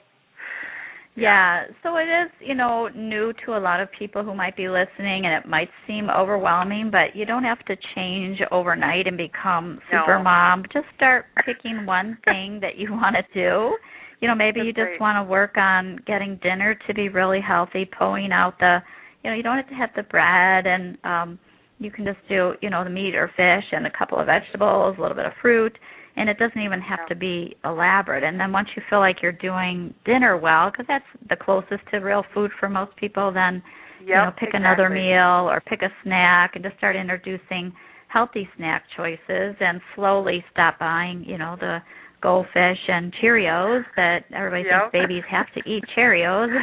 [1.14, 4.68] Yeah, so it is, you know, new to a lot of people who might be
[4.68, 9.78] listening and it might seem overwhelming, but you don't have to change overnight and become
[9.92, 10.00] No.
[10.00, 10.64] super mom.
[10.72, 13.76] Just start picking one thing that you want to do.
[14.20, 17.40] You know, maybe That's you just want to work on getting dinner to be really
[17.40, 18.78] healthy, pulling out the,
[19.22, 21.38] you know, you don't have to have the bread and um
[21.80, 24.94] you can just do, you know, the meat or fish and a couple of vegetables,
[24.96, 25.76] a little bit of fruit
[26.16, 28.22] and it doesn't even have to be elaborate.
[28.22, 31.98] And then once you feel like you're doing dinner well, because that's the closest to
[31.98, 33.62] real food for most people, then
[34.00, 37.72] yep, you know pick another meal or pick a snack and just start introducing
[38.08, 41.78] healthy snack choices and slowly stop buying, you know, the
[42.22, 44.92] goldfish and Cheerios that everybody Yep.
[44.92, 46.48] thinks babies have to eat Cheerios.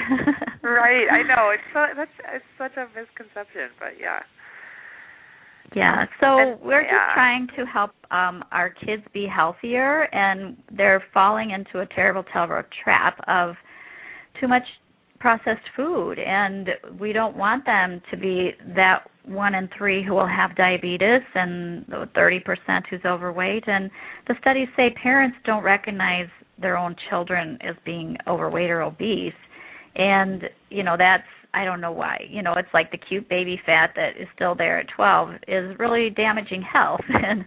[0.64, 1.50] Right, I know.
[1.50, 4.20] It's so, that's it's such a misconception, but yeah.
[5.74, 6.92] Yeah, so And- we're yeah.
[6.92, 12.24] just trying to help um our kids be healthier and they're falling into a terrible
[12.32, 13.56] terrible trap of
[14.40, 14.64] too much
[15.22, 16.70] processed food and
[17.00, 21.86] we don't want them to be that one in three who will have diabetes and
[21.88, 22.42] the 30%
[22.90, 23.64] who's overweight.
[23.68, 23.90] And
[24.28, 26.28] the studies say parents don't recognize
[26.60, 29.34] their own children as being overweight or obese.
[29.96, 32.26] And you know that's I don't know why.
[32.30, 35.78] You know, it's like the cute baby fat that is still there at 12 is
[35.80, 37.02] really damaging health.
[37.10, 37.46] And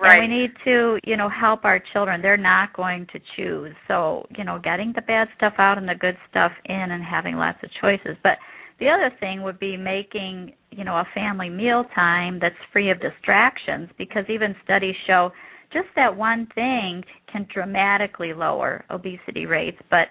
[0.00, 0.18] Right.
[0.18, 2.22] and we need to, you know, help our children.
[2.22, 3.74] They're not going to choose.
[3.88, 7.36] So, you know, getting the bad stuff out and the good stuff in and having
[7.36, 8.16] lots of choices.
[8.22, 8.38] But
[8.80, 13.00] the other thing would be making, you know, a family meal time that's free of
[13.00, 15.30] distractions because even studies show
[15.72, 19.78] just that one thing can dramatically lower obesity rates.
[19.90, 20.08] But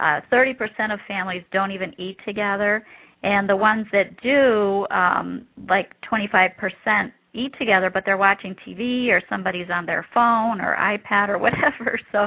[0.00, 2.84] uh, 30% of families don't even eat together,
[3.22, 9.22] and the ones that do, um, like 25%, eat together, but they're watching TV or
[9.28, 11.98] somebody's on their phone or iPad or whatever.
[12.12, 12.26] So,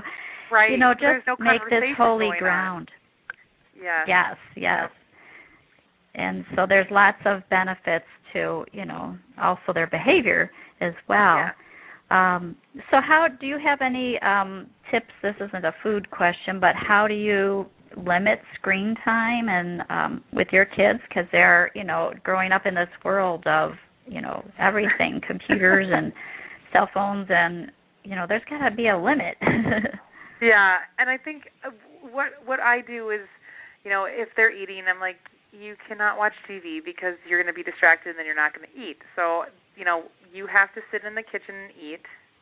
[0.51, 0.71] right.
[0.71, 2.89] you know, just no make this holy ground.
[3.81, 4.03] Yeah.
[4.07, 4.89] Yes, yes.
[6.13, 11.37] And so there's lots of benefits to, you know, also their behavior as well.
[11.37, 11.51] Yeah.
[12.11, 12.57] Um,
[12.91, 15.11] so how do you have any um, tips?
[15.23, 17.65] This isn't a food question, but how do you
[17.97, 22.75] limit screen time and um, with your kids because they're, you know, growing up in
[22.75, 23.71] this world of,
[24.07, 26.11] you know, everything, computers and
[26.73, 27.71] cell phones and,
[28.03, 29.35] you know, there's got to be a limit.
[30.41, 31.69] Yeah, and I think uh,
[32.01, 33.29] what what I do is,
[33.85, 35.21] you know, if they're eating, I'm like,
[35.53, 38.65] you cannot watch TV because you're going to be distracted and then you're not going
[38.65, 38.97] to eat.
[39.15, 39.45] So,
[39.77, 42.01] you know, you have to sit in the kitchen and eat,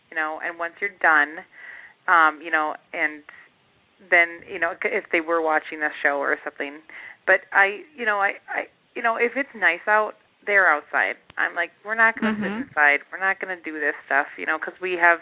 [0.09, 1.43] you know, and once you're done,
[2.07, 3.21] um, you know, and
[4.09, 6.79] then you know if they were watching a show or something.
[7.27, 10.13] But I, you know, I, I, you know, if it's nice out,
[10.45, 11.15] they're outside.
[11.37, 12.43] I'm like, we're not going to Mhm.
[12.43, 12.99] sit inside.
[13.11, 15.19] We're not going to do this stuff, you know, because we have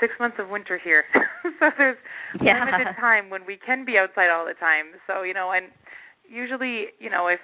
[0.00, 1.04] six months of winter here.
[1.58, 1.98] so there's
[2.40, 2.64] Yeah.
[2.64, 4.94] limited time when we can be outside all the time.
[5.06, 5.70] So you know, and
[6.28, 7.40] usually, you know, if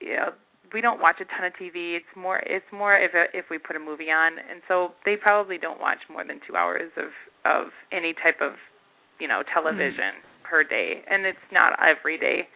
[0.00, 0.32] you know,
[0.72, 1.96] we don't watch a ton of TV.
[1.96, 5.16] It's more it's more if a, if we put a movie on, and so they
[5.16, 7.10] probably don't watch more than two hours of
[7.44, 8.54] of any type of
[9.20, 12.48] you know television per day, and it's not every day.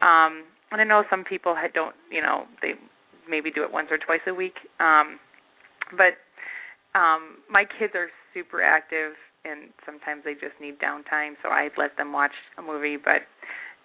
[0.00, 2.72] Um, and I know some people don't you know they
[3.30, 4.58] maybe do it once or twice a week.
[4.80, 5.18] Um,
[5.96, 6.18] but
[6.98, 9.14] um, my kids are super active,
[9.44, 12.96] and sometimes they just need downtime, so I let them watch a movie.
[12.98, 13.22] But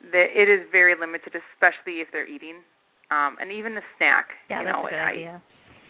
[0.02, 2.66] the, it is very limited, especially if they're eating,
[3.12, 4.34] um, and even a snack.
[4.50, 5.42] yeah, you that's know, a good I, idea.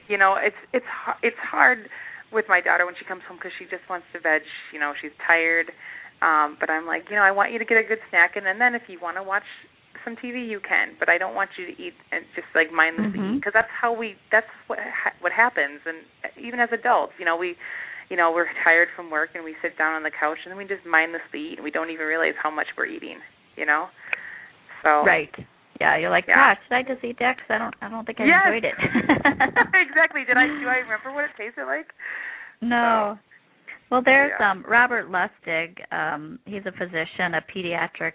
[0.07, 0.85] you know it's it's
[1.23, 1.89] it's hard
[2.31, 4.41] with my daughter when she comes home because she just wants to veg
[4.73, 5.71] you know she's tired
[6.21, 8.45] um but i'm like you know i want you to get a good snack and
[8.45, 9.45] then, then if you want to watch
[10.05, 13.19] some tv you can but i don't want you to eat and just like mindlessly
[13.19, 13.35] Mhm.
[13.41, 15.97] because that's how we that's what ha- what happens and
[16.39, 17.55] even as adults you know we
[18.09, 20.57] you know we're tired from work and we sit down on the couch and then
[20.57, 23.17] we just mindlessly eat and we don't even realize how much we're eating
[23.57, 23.87] you know
[24.83, 25.33] so Right.
[25.81, 26.55] Yeah, you're like, Yeah.
[26.55, 27.35] gosh, did I just eat that?
[27.35, 28.47] Cause I don't, I don't think I Yes.
[28.47, 28.75] enjoyed it.
[29.73, 31.87] exactly did i do i remember what it tasted like
[32.61, 33.19] No.
[33.91, 34.51] Well, there's Yeah.
[34.51, 35.77] um Robert Lustig.
[35.93, 38.13] Um, he's a physician, a pediatric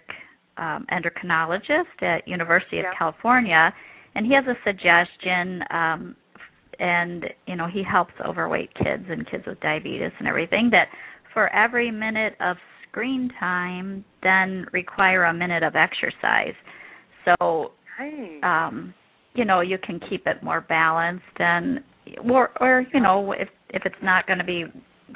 [0.57, 2.93] um, endocrinologist at University of Yeah.
[2.97, 3.73] California,
[4.15, 5.63] and he has a suggestion.
[5.69, 6.15] Um,
[6.79, 10.69] and you know, he helps overweight kids and kids with diabetes and everything.
[10.71, 10.87] That
[11.33, 12.57] for every minute of
[12.89, 16.55] screen time, then require a minute of exercise.
[17.25, 17.71] So
[18.43, 18.93] um
[19.35, 21.79] you know you can keep it more balanced and
[22.31, 24.65] or or you know if if it's not going to be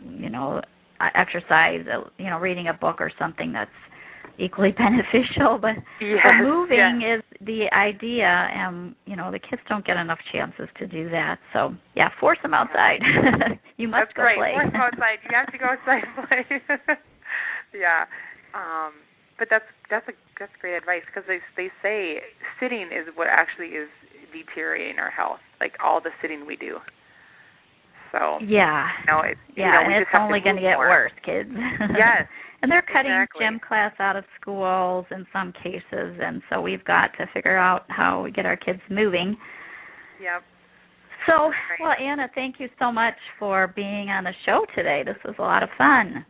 [0.08, 0.62] you know
[1.16, 3.70] exercise uh, you know reading a book or something that's
[4.40, 7.20] equally beneficial but yes, but moving yes.
[7.20, 11.38] is the idea and you know the kids don't get enough chances to do that
[11.54, 13.00] so yeah force them outside
[13.78, 14.38] you must That's go great.
[14.38, 15.20] play Force them outside.
[15.24, 16.98] You have to go outside and play.
[17.74, 18.06] yeah.
[18.54, 18.94] Um
[19.38, 22.22] but that's that's a that's great advice because they they say
[22.60, 23.90] sitting is what actually is
[24.32, 25.40] deteriorating our health.
[25.60, 26.80] Like all the sitting we do.
[28.12, 30.76] So yeah you know, it, yeah you know, and it's have only going to get
[30.80, 30.88] more.
[30.88, 31.50] worse kids
[31.98, 32.28] Yes.
[32.62, 33.46] And they're cutting exactly.
[33.46, 37.86] gym class out of schools in some cases and so we've got to figure out
[37.90, 39.36] how we get our kids moving
[40.22, 40.44] Yep.
[41.28, 41.80] so Right.
[41.80, 45.42] well anna thank you so much for being on the show today this was a
[45.42, 46.26] lot of fun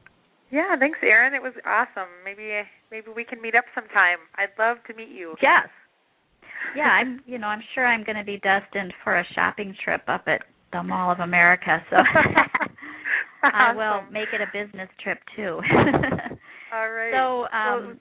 [0.52, 1.34] Yeah, thanks, Erin.
[1.34, 2.08] It was awesome.
[2.24, 2.62] Maybe
[2.92, 4.20] maybe we can meet up sometime.
[4.38, 5.36] I'd love to meet you.
[5.42, 5.68] yes
[6.76, 10.02] yeah i'm you know i'm sure i'm going to be destined for a shopping trip
[10.08, 10.42] up at
[10.74, 11.98] the mall of america so
[13.54, 15.60] i will make it a business trip too
[16.74, 17.12] All right.
[17.14, 18.00] So, Well, um,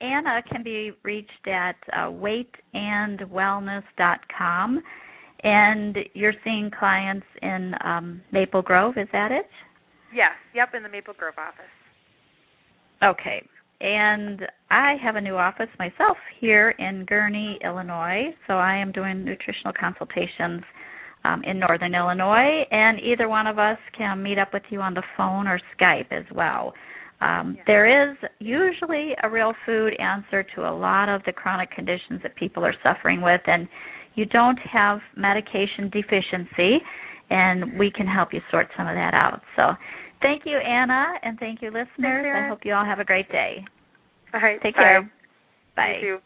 [0.00, 4.82] Anna can be reached at uh, weightandwellness.com,
[5.44, 8.96] and you're seeing clients in um, Maple Grove.
[8.98, 9.48] Is that it?
[10.14, 10.32] yes.
[10.54, 10.74] Yep.
[10.74, 11.64] In the Maple Grove office.
[13.02, 13.42] Okay.
[13.80, 18.34] And I have a new office myself here in Gurnee, Illinois.
[18.46, 20.62] So I am doing nutritional consultations
[21.24, 24.94] um, in Northern Illinois, and either one of us can meet up with you on
[24.94, 26.74] the phone or Skype as well.
[27.20, 27.62] Um, Yeah.
[27.66, 32.34] There is usually a real food answer to a lot of the chronic conditions that
[32.34, 33.68] people are suffering with, and
[34.14, 36.82] you don't have medication deficiency,
[37.30, 39.40] and we can help you sort some of that out.
[39.56, 39.74] So,
[40.20, 42.26] thank you, Anna, and thank you, listeners.
[42.34, 43.64] I hope you all have a great day.
[44.34, 44.60] All right.
[44.60, 44.82] Take bye.
[44.82, 45.02] care.
[45.76, 45.92] Bye.
[45.92, 46.18] Thank you.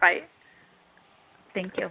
[0.00, 0.20] Bye.
[1.54, 1.90] Thank you.